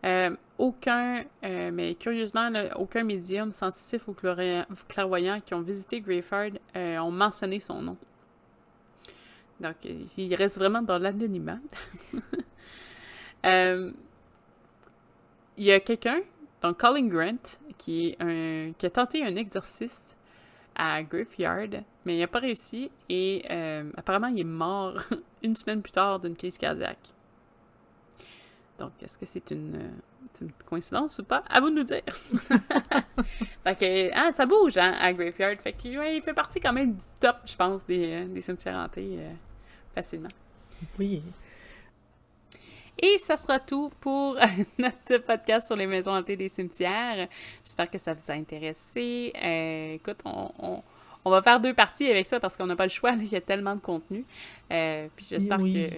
Euh, 0.05 0.35
aucun, 0.57 1.23
euh, 1.45 1.71
mais 1.71 1.95
curieusement, 1.95 2.51
aucun 2.75 3.03
médium 3.03 3.53
scientifique 3.53 4.05
ou 4.07 4.13
clairvoyant, 4.13 5.39
qui 5.39 5.53
ont 5.53 5.61
visité 5.61 6.01
Graveyard 6.01 6.51
euh, 6.75 6.97
ont 6.97 7.11
mentionné 7.11 7.61
son 7.61 7.81
nom. 7.81 7.97
Donc, 9.61 9.75
il 10.17 10.35
reste 10.35 10.57
vraiment 10.57 10.81
dans 10.81 10.97
l'anonymat. 10.97 11.59
Il 15.55 15.65
y 15.65 15.71
a 15.71 15.79
quelqu'un, 15.79 16.21
donc 16.61 16.79
Colin 16.79 17.07
Grant, 17.07 17.57
qui, 17.77 18.15
est 18.19 18.73
qui 18.77 18.85
a 18.85 18.89
tenté 18.89 19.23
un 19.23 19.35
exercice 19.35 20.17
à 20.75 21.03
Graveyard, 21.03 21.83
mais 22.05 22.15
il 22.15 22.19
n'a 22.19 22.27
pas 22.27 22.39
réussi 22.39 22.91
et 23.09 23.45
euh, 23.49 23.89
apparemment 23.95 24.27
il 24.27 24.39
est 24.39 24.43
mort 24.43 24.95
une 25.43 25.55
semaine 25.55 25.81
plus 25.81 25.91
tard 25.91 26.19
d'une 26.19 26.35
crise 26.35 26.57
cardiaque. 26.57 27.13
Donc, 28.79 28.91
est-ce 29.01 29.17
que 29.17 29.25
c'est 29.25 29.51
une, 29.51 29.91
coïncidence 30.65 31.19
ou 31.19 31.23
pas? 31.23 31.43
À 31.47 31.59
vous 31.61 31.69
de 31.69 31.75
nous 31.75 31.83
dire. 31.83 32.01
fait 33.63 33.75
que, 33.79 34.09
ah, 34.13 34.31
ça 34.33 34.45
bouge 34.45 34.77
hein, 34.77 34.95
à 34.99 35.13
Graveyard. 35.13 35.57
Fait 35.61 35.73
que, 35.73 35.97
ouais, 35.97 36.17
il 36.17 36.21
fait 36.21 36.33
partie 36.33 36.59
quand 36.59 36.73
même 36.73 36.93
du 36.93 37.03
top, 37.19 37.37
je 37.45 37.55
pense, 37.55 37.85
des, 37.85 38.13
euh, 38.13 38.25
des 38.25 38.41
cimetières 38.41 38.77
hantés 38.77 39.17
euh, 39.19 39.31
facilement. 39.93 40.29
Oui. 40.97 41.21
Et 43.01 43.17
ça 43.17 43.37
sera 43.37 43.59
tout 43.59 43.91
pour 43.99 44.37
notre 44.77 45.17
podcast 45.17 45.67
sur 45.67 45.75
les 45.75 45.87
maisons 45.87 46.11
hantées 46.15 46.35
des 46.37 46.47
cimetières. 46.49 47.27
J'espère 47.63 47.89
que 47.89 47.97
ça 47.97 48.13
vous 48.13 48.31
a 48.31 48.33
intéressé. 48.35 49.33
Euh, 49.41 49.95
écoute, 49.95 50.19
on, 50.25 50.51
on- 50.59 50.83
on 51.25 51.29
va 51.31 51.41
faire 51.41 51.59
deux 51.61 51.73
parties 51.73 52.09
avec 52.09 52.25
ça 52.25 52.37
parce 52.41 52.57
qu'on 52.57 52.65
n'a 52.65 52.75
pas 52.75 52.83
le 52.83 52.89
choix. 52.89 53.11
là, 53.11 53.17
il 53.21 53.31
y 53.31 53.35
a 53.37 53.41
tellement 53.41 53.75
de 53.75 53.79
contenu. 53.79 54.25
Euh, 54.71 55.07
puis 55.15 55.25
j'espère 55.29 55.59
Oui. 55.61 55.89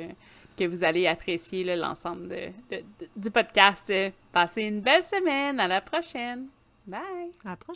que, 0.58 0.64
que 0.64 0.70
vous 0.70 0.84
allez 0.84 1.08
apprécier 1.08 1.64
l'ensemble 1.76 2.28
de- 2.28 2.52
de- 2.70 2.84
de- 3.00 3.10
du 3.16 3.32
podcast. 3.32 3.92
Passez 4.32 4.62
une 4.64 4.82
belle 4.82 5.04
semaine. 5.04 5.60
À 5.60 5.68
la 5.68 5.82
prochaine. 5.82 6.46
Bye! 6.86 7.00
À 7.44 7.50
la 7.50 7.56
prochaine. 7.56 7.74